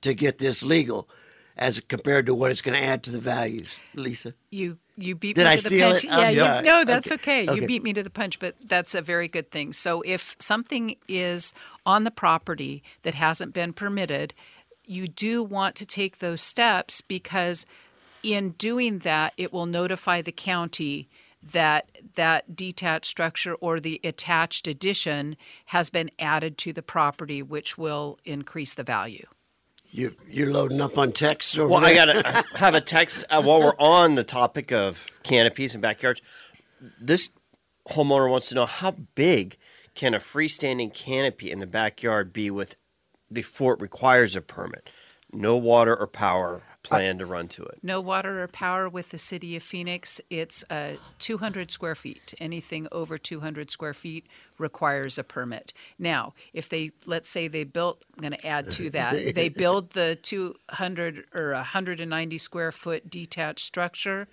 to 0.00 0.14
get 0.14 0.38
this 0.38 0.62
legal 0.62 1.08
as 1.56 1.80
compared 1.80 2.24
to 2.26 2.34
what 2.34 2.50
it's 2.50 2.62
going 2.62 2.78
to 2.78 2.84
add 2.84 3.02
to 3.04 3.10
the 3.10 3.20
values. 3.20 3.76
Lisa. 3.94 4.34
You 4.50 4.78
you 4.96 5.14
beat 5.14 5.36
Did 5.36 5.44
me 5.44 5.50
I 5.52 5.56
to 5.56 5.62
the 5.62 5.68
steal 5.68 5.88
punch. 5.90 6.04
it? 6.04 6.12
I'm 6.12 6.20
yeah, 6.20 6.30
sorry. 6.30 6.56
You, 6.58 6.62
no, 6.64 6.84
that's 6.84 7.12
Okay. 7.12 7.42
okay. 7.42 7.50
Okay. 7.50 7.60
You 7.60 7.66
beat 7.66 7.82
me 7.82 7.92
to 7.94 8.02
the 8.02 8.10
punch, 8.10 8.38
but 8.38 8.56
that's 8.64 8.94
a 8.94 9.00
very 9.02 9.28
good 9.28 9.50
thing. 9.50 9.72
So 9.72 10.02
if 10.02 10.34
something 10.38 10.96
is 11.08 11.52
on 11.86 12.04
the 12.04 12.10
property 12.10 12.82
that 13.02 13.14
hasn't 13.14 13.52
been 13.54 13.72
permitted, 13.72 14.34
you 14.92 15.08
do 15.08 15.42
want 15.42 15.74
to 15.76 15.86
take 15.86 16.18
those 16.18 16.40
steps 16.40 17.00
because 17.00 17.66
in 18.22 18.50
doing 18.50 19.00
that, 19.00 19.32
it 19.36 19.52
will 19.52 19.66
notify 19.66 20.22
the 20.22 20.32
county 20.32 21.08
that 21.42 21.90
that 22.14 22.54
detached 22.54 23.06
structure 23.06 23.54
or 23.54 23.80
the 23.80 24.00
attached 24.04 24.68
addition 24.68 25.36
has 25.66 25.90
been 25.90 26.10
added 26.18 26.56
to 26.58 26.72
the 26.72 26.82
property, 26.82 27.42
which 27.42 27.76
will 27.76 28.18
increase 28.24 28.74
the 28.74 28.84
value. 28.84 29.26
You 29.90 30.14
you're 30.28 30.52
loading 30.52 30.80
up 30.80 30.96
on 30.96 31.12
text 31.12 31.58
over 31.58 31.68
Well, 31.68 31.80
there. 31.80 31.90
I 31.90 31.94
gotta 31.94 32.44
have 32.56 32.74
a 32.74 32.80
text 32.80 33.24
uh, 33.28 33.42
while 33.42 33.60
we're 33.60 33.78
on 33.78 34.14
the 34.14 34.24
topic 34.24 34.72
of 34.72 35.06
canopies 35.24 35.74
and 35.74 35.82
backyards. 35.82 36.22
This 37.00 37.30
homeowner 37.88 38.30
wants 38.30 38.48
to 38.50 38.54
know 38.54 38.66
how 38.66 38.92
big 39.14 39.56
can 39.94 40.14
a 40.14 40.18
freestanding 40.18 40.94
canopy 40.94 41.50
in 41.50 41.58
the 41.58 41.66
backyard 41.66 42.32
be 42.32 42.50
with 42.50 42.76
before 43.32 43.72
fort 43.72 43.80
requires 43.80 44.36
a 44.36 44.40
permit? 44.40 44.90
No 45.32 45.56
water 45.56 45.96
or 45.96 46.06
power 46.06 46.62
plan 46.82 47.18
to 47.18 47.26
run 47.26 47.48
to 47.48 47.62
it. 47.62 47.78
No 47.82 48.00
water 48.00 48.42
or 48.42 48.48
power 48.48 48.88
with 48.88 49.10
the 49.10 49.18
city 49.18 49.56
of 49.56 49.62
Phoenix. 49.62 50.20
It's 50.30 50.64
uh, 50.68 50.96
200 51.18 51.70
square 51.70 51.94
feet. 51.94 52.34
Anything 52.38 52.88
over 52.90 53.16
200 53.16 53.70
square 53.70 53.94
feet 53.94 54.26
requires 54.58 55.16
a 55.18 55.24
permit. 55.24 55.72
Now, 55.98 56.34
if 56.52 56.68
they, 56.68 56.92
let's 57.06 57.28
say 57.28 57.48
they 57.48 57.64
built, 57.64 58.04
I'm 58.14 58.20
going 58.20 58.32
to 58.32 58.46
add 58.46 58.70
to 58.72 58.90
that, 58.90 59.34
they 59.34 59.48
build 59.48 59.90
the 59.90 60.18
200 60.20 61.24
or 61.34 61.52
190 61.52 62.38
square 62.38 62.72
foot 62.72 63.08
detached 63.08 63.64
structure, 63.64 64.28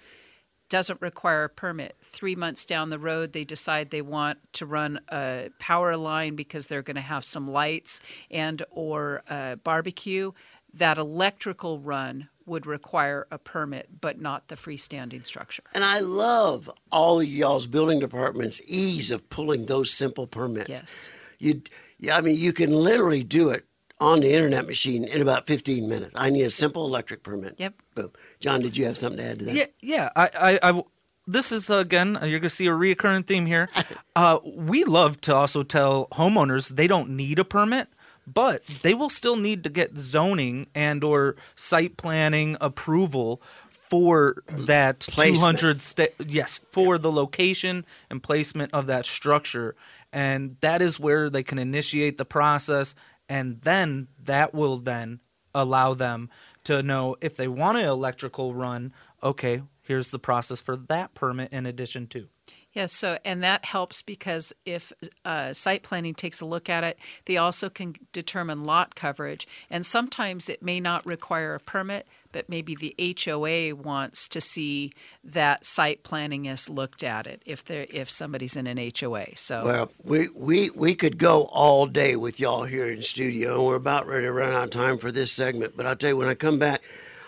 doesn't 0.69 1.01
require 1.01 1.45
a 1.45 1.49
permit. 1.49 1.97
Three 2.01 2.36
months 2.36 2.63
down 2.63 2.89
the 2.89 2.99
road, 2.99 3.34
they 3.34 3.43
decide 3.43 3.89
they 3.89 4.01
want 4.01 4.39
to 4.53 4.65
run 4.65 4.99
a 5.10 5.49
power 5.60 5.97
line 5.97 6.36
because 6.36 6.67
they're 6.67 6.84
going 6.84 6.95
to 6.95 7.01
have 7.01 7.25
some 7.25 7.49
lights 7.49 8.01
and 8.29 8.63
or 8.69 9.23
a 9.29 9.58
barbecue. 9.58 10.32
That 10.71 10.99
electrical 10.99 11.79
run 11.79 12.29
would 12.45 12.65
require 12.65 13.27
a 13.32 13.38
permit, 13.38 14.01
but 14.01 14.19
not 14.19 14.47
the 14.47 14.55
freestanding 14.55 15.25
structure. 15.25 15.63
And 15.73 15.84
I 15.84 15.99
love 15.99 16.69
all 16.91 17.19
of 17.19 17.27
y'all's 17.27 17.67
building 17.67 17.99
department's 17.99 18.62
ease 18.67 19.12
of 19.12 19.29
pulling 19.29 19.65
those 19.65 19.91
simple 19.91 20.27
permits. 20.27 20.69
Yes. 20.69 21.10
You, 21.39 21.62
yeah, 21.99 22.17
I 22.17 22.21
mean, 22.21 22.38
you 22.38 22.53
can 22.53 22.71
literally 22.71 23.23
do 23.23 23.49
it 23.49 23.65
on 23.99 24.21
the 24.21 24.31
internet 24.31 24.65
machine 24.65 25.03
in 25.03 25.21
about 25.21 25.45
15 25.47 25.88
minutes. 25.88 26.15
I 26.17 26.29
need 26.29 26.43
a 26.43 26.49
simple 26.49 26.85
electric 26.85 27.23
permit. 27.23 27.55
Yep. 27.57 27.73
Boom. 27.95 28.12
John, 28.39 28.62
did 28.62 28.77
you 28.77 28.85
have 28.85 28.97
something 28.97 29.17
to 29.19 29.31
add 29.31 29.39
to 29.39 29.45
that? 29.45 29.53
Yeah, 29.55 29.65
yeah. 29.81 30.09
I, 30.15 30.29
I, 30.63 30.69
I 30.71 30.83
this 31.27 31.51
is 31.51 31.69
uh, 31.69 31.77
again, 31.77 32.17
uh, 32.17 32.25
you're 32.25 32.39
gonna 32.39 32.49
see 32.49 32.67
a 32.67 32.71
reoccurring 32.71 33.25
theme 33.27 33.45
here. 33.45 33.69
Uh, 34.15 34.39
we 34.43 34.83
love 34.83 35.21
to 35.21 35.33
also 35.33 35.63
tell 35.63 36.07
homeowners 36.07 36.75
they 36.75 36.88
don't 36.88 37.09
need 37.09 37.39
a 37.39 37.45
permit, 37.45 37.88
but 38.27 38.65
they 38.81 38.93
will 38.93 39.09
still 39.09 39.38
need 39.38 39.63
to 39.63 39.69
get 39.69 39.97
zoning 39.97 40.67
and 40.75 41.05
or 41.05 41.38
site 41.55 41.95
planning 41.95 42.57
approval 42.59 43.41
for 43.69 44.35
that 44.49 44.99
Placement. 44.99 45.59
200 45.59 45.81
sta- 45.81 46.07
yes 46.27 46.57
for 46.57 46.97
the 46.97 47.09
location 47.09 47.85
and 48.09 48.21
placement 48.21 48.73
of 48.73 48.88
that 48.88 49.05
structure 49.05 49.73
and 50.12 50.57
that 50.62 50.81
is 50.81 50.99
where 50.99 51.29
they 51.29 51.43
can 51.43 51.57
initiate 51.57 52.17
the 52.17 52.25
process 52.25 52.93
and 53.29 53.61
then 53.61 54.07
that 54.21 54.53
will 54.53 54.77
then 54.77 55.19
allow 55.55 55.93
them 55.93 56.29
to 56.63 56.83
know 56.83 57.15
if 57.21 57.37
they 57.37 57.47
want 57.47 57.77
an 57.77 57.85
electrical 57.85 58.53
run 58.53 58.91
okay 59.23 59.61
here's 59.89 60.11
the 60.11 60.19
process 60.19 60.61
for 60.61 60.77
that 60.77 61.15
permit 61.15 61.51
in 61.51 61.65
addition 61.65 62.05
to. 62.05 62.27
Yes, 62.71 62.93
so 62.93 63.17
and 63.25 63.43
that 63.43 63.65
helps 63.65 64.03
because 64.03 64.53
if 64.63 64.93
uh, 65.25 65.51
site 65.53 65.81
planning 65.81 66.13
takes 66.13 66.39
a 66.39 66.45
look 66.45 66.69
at 66.69 66.83
it, 66.83 66.99
they 67.25 67.35
also 67.35 67.67
can 67.67 67.95
determine 68.13 68.63
lot 68.63 68.93
coverage, 68.93 69.47
and 69.71 69.83
sometimes 69.83 70.47
it 70.47 70.61
may 70.61 70.79
not 70.79 71.03
require 71.03 71.55
a 71.55 71.59
permit, 71.59 72.07
but 72.31 72.49
maybe 72.49 72.75
the 72.75 72.95
HOA 73.23 73.75
wants 73.75 74.27
to 74.29 74.41
see 74.41 74.93
that 75.23 75.65
site 75.65 76.03
planning 76.03 76.45
is 76.45 76.69
looked 76.69 77.03
at 77.03 77.27
it 77.27 77.41
if 77.45 77.63
they 77.63 77.83
if 77.83 78.09
somebody's 78.09 78.55
in 78.55 78.67
an 78.67 78.77
HOA. 78.77 79.35
So 79.35 79.65
Well, 79.65 79.91
we, 80.03 80.29
we, 80.35 80.69
we 80.71 80.95
could 80.95 81.17
go 81.17 81.43
all 81.51 81.85
day 81.85 82.15
with 82.15 82.39
y'all 82.39 82.63
here 82.63 82.87
in 82.87 83.03
studio, 83.03 83.55
and 83.55 83.65
we're 83.65 83.75
about 83.75 84.07
ready 84.07 84.25
to 84.25 84.31
run 84.31 84.53
out 84.53 84.65
of 84.65 84.69
time 84.69 84.97
for 84.97 85.11
this 85.11 85.31
segment. 85.31 85.75
But 85.75 85.85
I'll 85.85 85.95
tell 85.95 86.11
you, 86.11 86.17
when 86.17 86.27
I 86.27 86.35
come 86.35 86.59
back, 86.59 86.81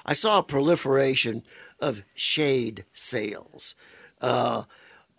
I 0.05 0.13
saw 0.13 0.39
a 0.39 0.43
proliferation 0.43 1.43
of 1.79 2.03
shade 2.15 2.85
sails 2.93 3.75
uh, 4.21 4.63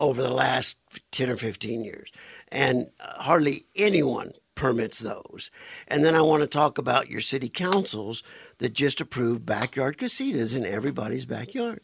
over 0.03 0.21
the 0.21 0.35
last 0.35 0.81
10 1.13 1.31
or 1.31 1.37
15 1.37 1.85
years, 1.85 2.11
and 2.49 2.91
uh, 2.99 3.23
hardly 3.23 3.67
anyone 3.77 4.33
permits 4.57 4.99
those. 4.99 5.49
And 5.87 6.05
then 6.05 6.17
I 6.17 6.23
want 6.23 6.43
to 6.43 6.49
talk 6.49 6.77
about 6.77 7.09
your 7.09 7.21
city 7.21 7.49
councils 7.49 8.25
that 8.59 8.73
just 8.73 9.01
approved 9.01 9.47
backyard 9.47 9.99
casitas 9.99 10.57
in 10.57 10.67
everybody's 10.67 11.25
backyard. 11.25 11.83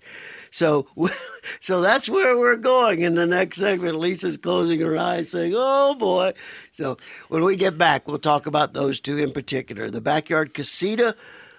So, 0.50 0.88
so 1.60 1.80
that's 1.80 2.08
where 2.08 2.36
we're 2.36 2.56
going 2.56 3.02
in 3.02 3.14
the 3.14 3.24
next 3.24 3.58
segment. 3.58 4.00
Lisa's 4.00 4.36
closing 4.36 4.80
her 4.80 4.98
eyes, 4.98 5.30
saying, 5.30 5.54
"Oh 5.56 5.94
boy." 5.94 6.32
So, 6.72 6.96
when 7.28 7.44
we 7.44 7.54
get 7.54 7.78
back, 7.78 8.08
we'll 8.08 8.18
talk 8.18 8.46
about 8.46 8.74
those 8.74 8.98
two 8.98 9.16
in 9.16 9.30
particular: 9.30 9.90
the 9.90 10.00
backyard 10.00 10.54
casita 10.54 11.14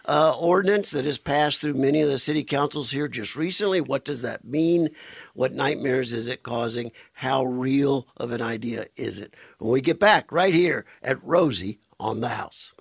uh, 0.09 0.35
ordinance 0.39 0.89
that 0.89 1.05
has 1.05 1.19
passed 1.19 1.61
through 1.61 1.75
many 1.75 2.01
of 2.01 2.09
the 2.09 2.17
city 2.17 2.43
councils 2.43 2.89
here 2.89 3.07
just 3.07 3.35
recently. 3.35 3.79
What 3.79 4.03
does 4.03 4.23
that 4.23 4.43
mean? 4.43 4.89
What 5.35 5.53
nightmares 5.53 6.13
is 6.13 6.27
it 6.27 6.41
causing? 6.41 6.91
How 7.13 7.43
real 7.43 8.07
of 8.17 8.31
an 8.31 8.41
idea 8.41 8.87
is 8.95 9.19
it? 9.19 9.35
When 9.59 9.71
we 9.71 9.81
get 9.81 9.99
back, 9.99 10.31
right 10.31 10.53
here 10.53 10.87
at 11.03 11.23
Rosie 11.23 11.79
on 11.99 12.21
the 12.21 12.29
House. 12.29 12.73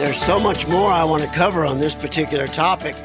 There's 0.00 0.20
so 0.20 0.40
much 0.40 0.66
more 0.66 0.90
I 0.90 1.04
want 1.04 1.22
to 1.22 1.28
cover 1.28 1.64
on 1.64 1.78
this 1.78 1.94
particular 1.94 2.48
topic. 2.48 2.96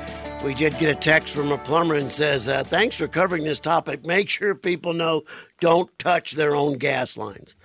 We 0.44 0.56
did 0.56 0.76
get 0.80 0.90
a 0.90 1.00
text 1.00 1.36
from 1.36 1.52
a 1.52 1.58
plumber 1.60 1.96
and 1.96 2.12
says, 2.12 2.50
uh, 2.50 2.64
"Thanks 2.64 2.96
for 2.96 3.08
covering 3.08 3.44
this 3.44 3.60
topic. 3.60 4.08
Make 4.08 4.32
sure 4.32 4.56
people 4.56 4.94
know 4.94 5.22
don't 5.60 5.98
touch 6.00 6.32
their 6.32 6.56
own 6.56 6.80
gas 6.80 7.16
lines." 7.16 7.56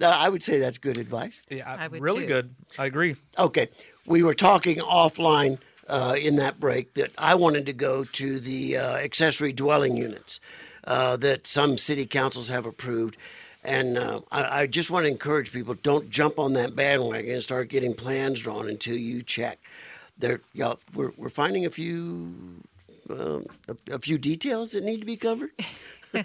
Now, 0.00 0.10
I 0.10 0.28
would 0.28 0.42
say 0.42 0.58
that's 0.58 0.78
good 0.78 0.96
advice. 0.96 1.42
yeah 1.50 1.76
I 1.78 1.86
would 1.88 2.00
really 2.00 2.22
too. 2.22 2.28
good 2.28 2.54
i 2.78 2.86
agree 2.86 3.16
Okay, 3.38 3.68
we 4.06 4.22
were 4.22 4.34
talking 4.34 4.78
offline 4.78 5.58
uh, 5.88 6.16
in 6.18 6.36
that 6.36 6.58
break 6.58 6.94
that 6.94 7.12
I 7.18 7.34
wanted 7.34 7.66
to 7.66 7.72
go 7.72 8.04
to 8.04 8.40
the 8.40 8.76
uh, 8.76 8.96
accessory 8.96 9.52
dwelling 9.52 9.96
units 9.96 10.40
uh, 10.84 11.16
that 11.18 11.46
some 11.46 11.78
city 11.78 12.06
councils 12.06 12.48
have 12.48 12.66
approved. 12.66 13.16
And 13.62 13.96
uh, 13.98 14.20
I, 14.30 14.62
I 14.62 14.66
just 14.66 14.90
want 14.90 15.04
to 15.06 15.10
encourage 15.10 15.52
people 15.52 15.74
don't 15.74 16.10
jump 16.10 16.38
on 16.38 16.52
that 16.54 16.74
bandwagon 16.76 17.34
and 17.34 17.42
start 17.42 17.68
getting 17.68 17.94
plans 17.94 18.40
drawn 18.40 18.68
until 18.68 18.96
you 18.96 19.22
check. 19.22 19.58
There, 20.18 20.40
y'all, 20.52 20.78
we're, 20.94 21.12
we're 21.16 21.28
finding 21.28 21.66
a 21.66 21.70
few 21.70 22.62
um, 23.10 23.46
a, 23.68 23.94
a 23.94 23.98
few 23.98 24.16
details 24.18 24.72
that 24.72 24.84
need 24.84 25.00
to 25.00 25.06
be 25.06 25.16
covered. 25.16 25.50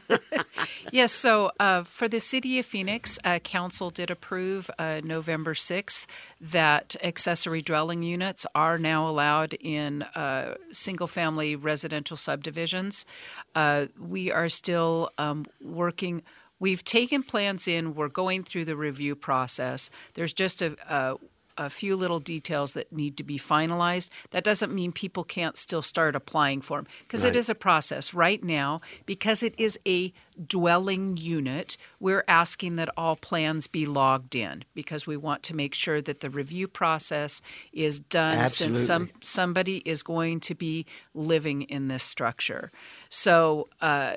Yes, 0.92 1.12
so 1.12 1.52
uh, 1.60 1.84
for 1.84 2.08
the 2.08 2.20
city 2.20 2.58
of 2.58 2.66
Phoenix, 2.66 3.20
uh, 3.24 3.38
council 3.40 3.90
did 3.92 4.10
approve 4.10 4.72
uh, 4.80 5.02
November 5.04 5.54
6th 5.54 6.08
that 6.42 6.96
accessory 7.04 7.62
dwelling 7.62 8.02
units 8.02 8.46
are 8.56 8.80
now 8.80 9.08
allowed 9.08 9.54
in 9.56 10.04
uh, 10.04 10.56
single 10.72 11.06
family 11.06 11.56
residential 11.56 12.18
subdivisions. 12.18 13.06
Uh, 13.54 13.86
we 14.00 14.32
are 14.32 14.50
still 14.50 15.12
um, 15.18 15.46
working. 15.62 16.24
We've 16.60 16.84
taken 16.84 17.22
plans 17.22 17.68
in, 17.68 17.94
we're 17.94 18.10
going 18.10 18.44
through 18.44 18.66
the 18.66 18.76
review 18.76 19.16
process. 19.16 19.92
There's 20.16 20.34
just 20.34 20.62
a, 20.62 20.76
a 20.90 21.18
a 21.60 21.70
few 21.70 21.96
little 21.96 22.20
details 22.20 22.74
that 22.74 22.92
need 22.92 23.18
to 23.18 23.24
be 23.24 23.38
finalized. 23.38 24.10
That 24.32 24.44
doesn't 24.46 24.74
mean 24.74 24.92
people 24.94 25.24
can't 25.26 25.58
still 25.58 25.82
start 25.82 26.16
applying 26.16 26.62
for 26.62 26.78
them 26.78 26.88
because 27.04 27.24
Right. 27.24 27.36
it 27.36 27.40
is 27.40 27.50
a 27.50 27.56
process. 27.56 28.14
Right 28.14 28.42
now, 28.44 28.80
because 29.06 29.44
it 29.44 29.54
is 29.58 29.78
a 29.86 30.14
dwelling 30.48 31.18
unit, 31.18 31.76
we're 32.00 32.24
asking 32.28 32.78
that 32.78 32.90
all 32.96 33.18
plans 33.18 33.68
be 33.68 33.86
logged 33.86 34.36
in 34.36 34.64
because 34.74 35.06
we 35.06 35.18
want 35.18 35.44
to 35.44 35.56
make 35.56 35.76
sure 35.76 36.02
that 36.02 36.22
the 36.22 36.30
review 36.30 36.68
process 36.68 37.42
is 37.74 38.00
done 38.00 38.38
Absolutely. 38.38 38.76
since 38.78 38.88
some 38.88 39.10
somebody 39.22 39.78
is 39.80 40.02
going 40.02 40.40
to 40.40 40.56
be 40.56 40.86
living 41.14 41.64
in 41.64 41.90
this 41.90 42.04
structure. 42.04 42.72
So 43.10 43.68
uh, 43.82 44.14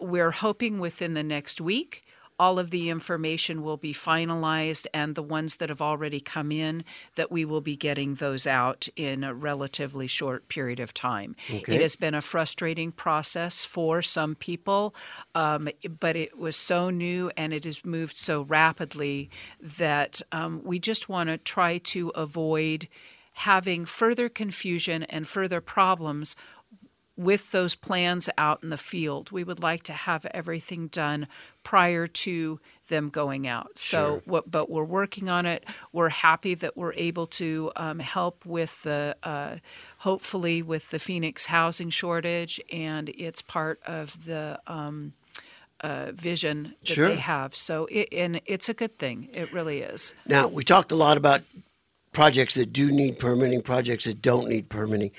we're 0.00 0.30
hoping 0.30 0.78
within 0.78 1.12
the 1.14 1.22
next 1.22 1.60
week. 1.60 2.02
All 2.38 2.58
of 2.58 2.70
the 2.70 2.88
information 2.88 3.62
will 3.62 3.76
be 3.76 3.92
finalized, 3.92 4.86
and 4.94 5.14
the 5.14 5.22
ones 5.22 5.56
that 5.56 5.68
have 5.68 5.82
already 5.82 6.20
come 6.20 6.52
in, 6.52 6.84
that 7.16 7.30
we 7.30 7.44
will 7.44 7.60
be 7.60 7.76
getting 7.76 8.14
those 8.14 8.46
out 8.46 8.88
in 8.96 9.24
a 9.24 9.34
relatively 9.34 10.06
short 10.06 10.48
period 10.48 10.80
of 10.80 10.94
time. 10.94 11.34
Okay. 11.50 11.76
It 11.76 11.80
has 11.82 11.96
been 11.96 12.14
a 12.14 12.20
frustrating 12.20 12.92
process 12.92 13.64
for 13.64 14.02
some 14.02 14.34
people, 14.34 14.94
um, 15.34 15.68
but 16.00 16.16
it 16.16 16.38
was 16.38 16.56
so 16.56 16.90
new 16.90 17.30
and 17.36 17.52
it 17.52 17.64
has 17.64 17.84
moved 17.84 18.16
so 18.16 18.42
rapidly 18.42 19.30
that 19.60 20.22
um, 20.32 20.60
we 20.64 20.78
just 20.78 21.08
want 21.08 21.28
to 21.28 21.38
try 21.38 21.78
to 21.78 22.10
avoid 22.10 22.88
having 23.32 23.84
further 23.84 24.28
confusion 24.28 25.04
and 25.04 25.28
further 25.28 25.60
problems 25.60 26.34
with 27.18 27.50
those 27.50 27.74
plans 27.74 28.30
out 28.38 28.62
in 28.62 28.70
the 28.70 28.78
field. 28.78 29.32
We 29.32 29.42
would 29.44 29.60
like 29.60 29.82
to 29.84 29.92
have 29.92 30.24
everything 30.26 30.86
done 30.86 31.26
prior 31.64 32.06
to 32.06 32.60
them 32.86 33.10
going 33.10 33.46
out. 33.46 33.78
So, 33.78 34.22
what, 34.24 34.50
but 34.50 34.70
we're 34.70 34.84
working 34.84 35.28
on 35.28 35.44
it. 35.44 35.64
We're 35.92 36.08
happy 36.08 36.54
that 36.54 36.76
we're 36.76 36.94
able 36.94 37.26
to 37.26 37.72
um, 37.76 37.98
help 37.98 38.46
with 38.46 38.82
the, 38.84 39.16
uh, 39.22 39.56
hopefully, 39.98 40.62
with 40.62 40.90
the 40.90 40.98
Phoenix 40.98 41.46
housing 41.46 41.90
shortage, 41.90 42.60
and 42.72 43.10
it's 43.10 43.42
part 43.42 43.80
of 43.84 44.24
the 44.24 44.60
um, 44.66 45.12
uh, 45.80 46.12
vision 46.12 46.76
that 46.80 46.88
Sure. 46.88 47.08
they 47.08 47.16
have. 47.16 47.54
So, 47.54 47.86
it, 47.90 48.08
and 48.12 48.40
it's 48.46 48.68
a 48.68 48.74
good 48.74 48.96
thing. 48.98 49.28
It 49.34 49.52
really 49.52 49.80
is. 49.80 50.14
Now, 50.24 50.46
we 50.48 50.64
talked 50.64 50.92
a 50.92 50.96
lot 50.96 51.16
about 51.16 51.42
projects 52.12 52.54
that 52.54 52.72
do 52.72 52.90
need 52.90 53.18
permitting, 53.18 53.60
projects 53.62 54.04
that 54.06 54.22
don't 54.22 54.48
need 54.48 54.68
permitting. 54.68 55.10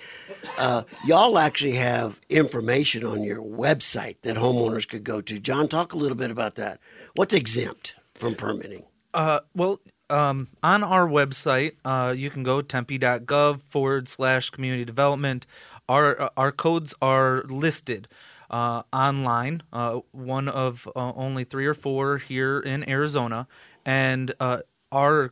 Uh, 0.57 0.83
y'all 1.05 1.37
actually 1.37 1.73
have 1.73 2.19
information 2.29 3.05
on 3.05 3.23
your 3.23 3.43
website 3.43 4.21
that 4.21 4.37
homeowners 4.37 4.87
could 4.87 5.03
go 5.03 5.21
to. 5.21 5.39
John, 5.39 5.67
talk 5.67 5.93
a 5.93 5.97
little 5.97 6.17
bit 6.17 6.31
about 6.31 6.55
that. 6.55 6.79
What's 7.15 7.33
exempt 7.33 7.95
from 8.13 8.35
permitting? 8.35 8.83
Uh, 9.13 9.39
well, 9.55 9.79
um, 10.09 10.49
on 10.63 10.83
our 10.83 11.07
website, 11.07 11.73
uh, 11.85 12.13
you 12.15 12.29
can 12.29 12.43
go 12.43 12.61
tempe.gov 12.61 13.61
forward 13.61 14.07
slash 14.07 14.49
community 14.49 14.85
development. 14.85 15.45
Our 15.87 16.21
uh, 16.21 16.29
our 16.37 16.51
codes 16.51 16.93
are 17.01 17.43
listed 17.47 18.07
uh, 18.49 18.83
online. 18.91 19.63
Uh, 19.71 20.01
one 20.11 20.47
of 20.47 20.87
uh, 20.95 21.13
only 21.13 21.43
three 21.43 21.65
or 21.65 21.73
four 21.73 22.17
here 22.17 22.59
in 22.59 22.87
Arizona, 22.89 23.47
and 23.85 24.33
uh, 24.39 24.59
our 24.91 25.31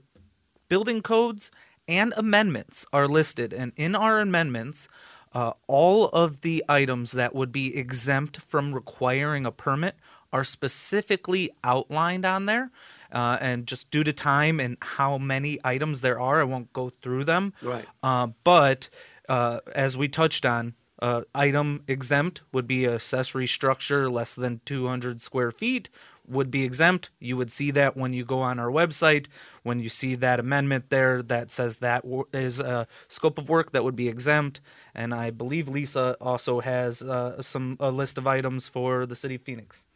building 0.69 1.01
codes 1.01 1.51
and 1.87 2.13
amendments 2.17 2.85
are 2.91 3.07
listed. 3.07 3.53
And 3.53 3.73
in 3.75 3.95
our 3.95 4.19
amendments, 4.19 4.87
uh, 5.33 5.53
all 5.67 6.05
of 6.09 6.41
the 6.41 6.63
items 6.67 7.11
that 7.13 7.35
would 7.35 7.51
be 7.51 7.75
exempt 7.77 8.41
from 8.41 8.73
requiring 8.73 9.45
a 9.45 9.51
permit 9.51 9.95
are 10.31 10.43
specifically 10.43 11.49
outlined 11.63 12.25
on 12.25 12.45
there. 12.45 12.71
Uh, 13.11 13.37
and 13.39 13.65
just 13.67 13.89
due 13.89 14.03
to 14.03 14.11
time 14.11 14.59
and 14.59 14.77
how 14.81 15.17
many 15.17 15.57
items 15.63 16.01
there 16.01 16.19
are, 16.19 16.41
I 16.41 16.43
won't 16.43 16.73
go 16.73 16.89
through 16.89 17.23
them. 17.23 17.53
Right. 17.61 17.85
Uh, 18.03 18.27
but 18.43 18.89
uh, 19.29 19.61
as 19.73 19.95
we 19.95 20.09
touched 20.09 20.45
on, 20.45 20.73
uh, 20.99 21.21
item 21.33 21.83
exempt 21.87 22.41
would 22.51 22.67
be 22.67 22.87
accessory 22.87 23.47
structure 23.47 24.09
less 24.09 24.33
than 24.35 24.61
200 24.65 25.21
square 25.21 25.51
feet 25.51 25.89
would 26.27 26.51
be 26.51 26.63
exempt. 26.63 27.09
You 27.19 27.37
would 27.37 27.51
see 27.51 27.71
that 27.71 27.95
when 27.95 28.13
you 28.13 28.25
go 28.25 28.41
on 28.41 28.59
our 28.59 28.69
website, 28.69 29.27
when 29.63 29.79
you 29.79 29.89
see 29.89 30.15
that 30.15 30.39
amendment 30.39 30.89
there 30.89 31.21
that 31.21 31.49
says 31.49 31.77
that 31.77 32.03
is 32.33 32.59
a 32.59 32.87
scope 33.07 33.37
of 33.37 33.49
work 33.49 33.71
that 33.71 33.83
would 33.83 33.95
be 33.95 34.07
exempt. 34.07 34.61
And 34.93 35.13
I 35.13 35.31
believe 35.31 35.69
Lisa 35.69 36.15
also 36.19 36.59
has 36.59 37.01
uh, 37.01 37.41
some 37.41 37.77
a 37.79 37.91
list 37.91 38.17
of 38.17 38.27
items 38.27 38.67
for 38.67 39.05
the 39.05 39.15
city 39.15 39.35
of 39.35 39.41
Phoenix. 39.41 39.86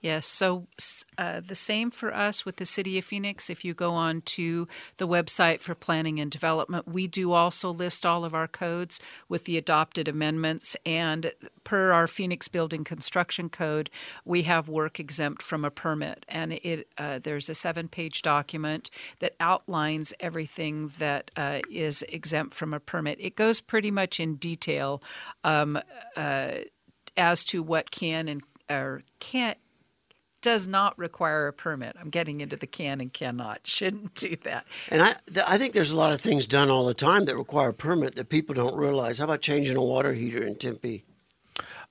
Yes, 0.00 0.26
so 0.26 0.68
uh, 1.16 1.40
the 1.40 1.56
same 1.56 1.90
for 1.90 2.14
us 2.14 2.44
with 2.44 2.56
the 2.56 2.64
City 2.64 2.98
of 2.98 3.04
Phoenix. 3.04 3.50
If 3.50 3.64
you 3.64 3.74
go 3.74 3.94
on 3.94 4.20
to 4.22 4.68
the 4.96 5.08
website 5.08 5.60
for 5.60 5.74
planning 5.74 6.20
and 6.20 6.30
development, 6.30 6.86
we 6.86 7.08
do 7.08 7.32
also 7.32 7.72
list 7.72 8.06
all 8.06 8.24
of 8.24 8.32
our 8.32 8.46
codes 8.46 9.00
with 9.28 9.44
the 9.44 9.56
adopted 9.56 10.06
amendments. 10.06 10.76
And 10.86 11.32
per 11.64 11.90
our 11.90 12.06
Phoenix 12.06 12.46
Building 12.46 12.84
Construction 12.84 13.48
Code, 13.48 13.90
we 14.24 14.42
have 14.42 14.68
work 14.68 15.00
exempt 15.00 15.42
from 15.42 15.64
a 15.64 15.70
permit. 15.70 16.24
And 16.28 16.52
it 16.52 16.86
uh, 16.96 17.18
there's 17.18 17.48
a 17.48 17.54
seven 17.54 17.88
page 17.88 18.22
document 18.22 18.90
that 19.18 19.34
outlines 19.40 20.14
everything 20.20 20.92
that 21.00 21.32
uh, 21.36 21.58
is 21.68 22.02
exempt 22.02 22.54
from 22.54 22.72
a 22.72 22.78
permit. 22.78 23.18
It 23.20 23.34
goes 23.34 23.60
pretty 23.60 23.90
much 23.90 24.20
in 24.20 24.36
detail 24.36 25.02
um, 25.42 25.76
uh, 26.16 26.52
as 27.16 27.44
to 27.46 27.64
what 27.64 27.90
can 27.90 28.28
and 28.28 28.42
or 28.70 29.02
can't 29.18 29.58
does 30.40 30.68
not 30.68 30.98
require 30.98 31.48
a 31.48 31.52
permit. 31.52 31.96
I'm 32.00 32.10
getting 32.10 32.40
into 32.40 32.56
the 32.56 32.66
can 32.66 33.00
and 33.00 33.12
cannot. 33.12 33.60
Shouldn't 33.66 34.14
do 34.14 34.36
that. 34.44 34.66
And 34.90 35.02
I, 35.02 35.14
th- 35.32 35.46
I 35.48 35.58
think 35.58 35.72
there's 35.74 35.90
a 35.90 35.96
lot 35.98 36.12
of 36.12 36.20
things 36.20 36.46
done 36.46 36.70
all 36.70 36.86
the 36.86 36.94
time 36.94 37.24
that 37.26 37.36
require 37.36 37.70
a 37.70 37.74
permit 37.74 38.14
that 38.16 38.28
people 38.28 38.54
don't 38.54 38.74
realize. 38.76 39.18
How 39.18 39.24
about 39.24 39.40
changing 39.42 39.76
a 39.76 39.82
water 39.82 40.12
heater 40.14 40.42
in 40.42 40.56
Tempe? 40.56 41.04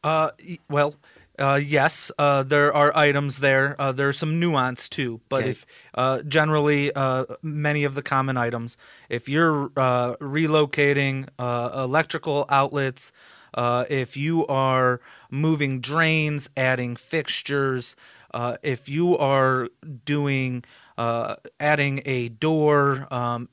Uh, 0.04 0.32
well, 0.70 0.96
uh, 1.40 1.60
yes, 1.64 2.12
uh, 2.18 2.42
there 2.44 2.74
are 2.74 2.96
items 2.96 3.40
there. 3.42 3.76
Uh, 3.80 3.92
there's 3.92 4.18
some 4.18 4.40
nuance 4.40 4.88
too, 4.90 5.22
but 5.30 5.42
Okay. 5.42 5.52
if 5.52 5.66
uh, 5.94 6.22
generally 6.24 6.92
uh, 6.94 7.26
many 7.42 7.84
of 7.84 7.94
the 7.96 8.02
common 8.02 8.38
items, 8.38 8.78
if 9.10 9.28
you're 9.30 9.72
uh, 9.78 10.16
relocating 10.16 11.28
uh, 11.38 11.70
electrical 11.84 12.46
outlets, 12.50 13.12
uh, 13.54 13.86
if 13.90 14.16
you 14.18 14.46
are 14.48 15.00
moving 15.30 15.80
drains, 15.80 16.50
adding 16.58 16.96
fixtures, 16.96 17.96
uh, 18.38 18.56
if 18.62 18.88
you 18.88 19.18
are 19.18 19.68
doing 20.06 20.64
uh, 20.96 21.38
adding 21.60 22.04
a 22.06 22.30
door, 22.30 23.08
um, 23.12 23.50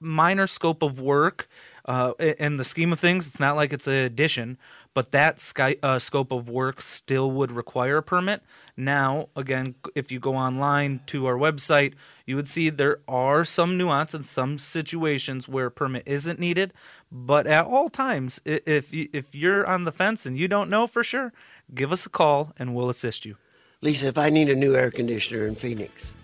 minor 0.00 0.48
scope 0.48 0.82
of 0.82 0.98
work. 0.98 1.46
Uh, 1.84 2.12
in 2.38 2.56
the 2.56 2.64
scheme 2.64 2.92
of 2.92 2.98
things, 2.98 3.26
it's 3.26 3.38
not 3.40 3.54
like 3.54 3.72
it's 3.72 3.86
an 3.86 3.94
addition, 3.94 4.58
but 4.94 5.12
that 5.12 5.40
sky, 5.40 5.76
uh, 5.82 5.98
scope 5.98 6.32
of 6.32 6.48
work 6.48 6.80
still 6.80 7.30
would 7.30 7.52
require 7.52 7.98
a 7.98 8.02
permit. 8.02 8.42
Now, 8.76 9.28
again, 9.36 9.76
if 9.94 10.10
you 10.10 10.18
go 10.18 10.34
online 10.34 11.00
to 11.06 11.26
our 11.26 11.36
website, 11.36 11.94
you 12.26 12.34
would 12.34 12.48
see 12.48 12.68
there 12.68 12.98
are 13.06 13.44
some 13.44 13.78
nuance 13.78 14.12
in 14.12 14.24
some 14.24 14.58
situations 14.58 15.48
where 15.48 15.66
a 15.66 15.70
permit 15.70 16.02
isn't 16.06 16.38
needed. 16.40 16.72
But 17.12 17.46
at 17.46 17.64
all 17.64 17.88
times, 17.88 18.40
if 18.44 18.92
if 18.92 19.34
you're 19.34 19.66
on 19.66 19.84
the 19.84 19.92
fence 19.92 20.26
and 20.26 20.36
you 20.36 20.48
don't 20.48 20.70
know 20.70 20.88
for 20.88 21.04
sure, 21.04 21.32
give 21.72 21.92
us 21.92 22.06
a 22.06 22.10
call 22.10 22.52
and 22.58 22.74
we'll 22.74 22.88
assist 22.88 23.24
you. 23.24 23.36
Lisa, 23.82 24.08
if 24.08 24.18
I 24.18 24.28
need 24.28 24.50
a 24.50 24.54
new 24.54 24.76
air 24.76 24.90
conditioner 24.90 25.46
in 25.46 25.54
Phoenix, 25.54 26.14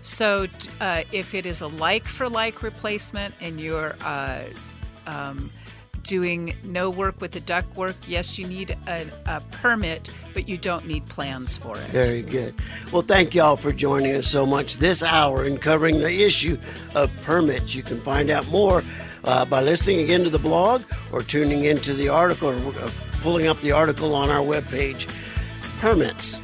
So, 0.00 0.46
uh, 0.80 1.02
if 1.12 1.34
it 1.34 1.44
is 1.44 1.60
a 1.60 1.66
like 1.66 2.04
for 2.04 2.28
like 2.30 2.62
replacement 2.62 3.34
and 3.42 3.60
you're 3.60 3.94
uh, 4.04 4.44
um, 5.06 5.50
doing 6.02 6.54
no 6.64 6.88
work 6.88 7.20
with 7.20 7.32
the 7.32 7.40
duct 7.40 7.76
work, 7.76 7.96
yes, 8.06 8.38
you 8.38 8.46
need 8.46 8.76
a, 8.86 9.06
a 9.26 9.40
permit, 9.52 10.10
but 10.32 10.48
you 10.48 10.56
don't 10.56 10.86
need 10.86 11.06
plans 11.08 11.58
for 11.58 11.76
it. 11.76 11.86
Very 11.88 12.22
good. 12.22 12.54
Well, 12.90 13.02
thank 13.02 13.34
y'all 13.34 13.56
for 13.56 13.72
joining 13.72 14.14
us 14.14 14.26
so 14.26 14.46
much 14.46 14.78
this 14.78 15.02
hour 15.02 15.44
in 15.44 15.58
covering 15.58 16.00
the 16.00 16.24
issue 16.24 16.58
of 16.94 17.10
permits. 17.22 17.74
You 17.74 17.82
can 17.82 17.98
find 17.98 18.30
out 18.30 18.48
more 18.48 18.82
uh, 19.24 19.44
by 19.44 19.60
listening 19.60 20.00
again 20.00 20.24
to 20.24 20.30
the 20.30 20.38
blog 20.38 20.82
or 21.12 21.20
tuning 21.20 21.64
into 21.64 21.92
the 21.92 22.08
article 22.08 22.48
or 22.48 22.82
uh, 22.82 22.90
pulling 23.20 23.46
up 23.46 23.60
the 23.60 23.72
article 23.72 24.14
on 24.14 24.30
our 24.30 24.44
webpage. 24.44 25.06
Permits. 25.80 26.43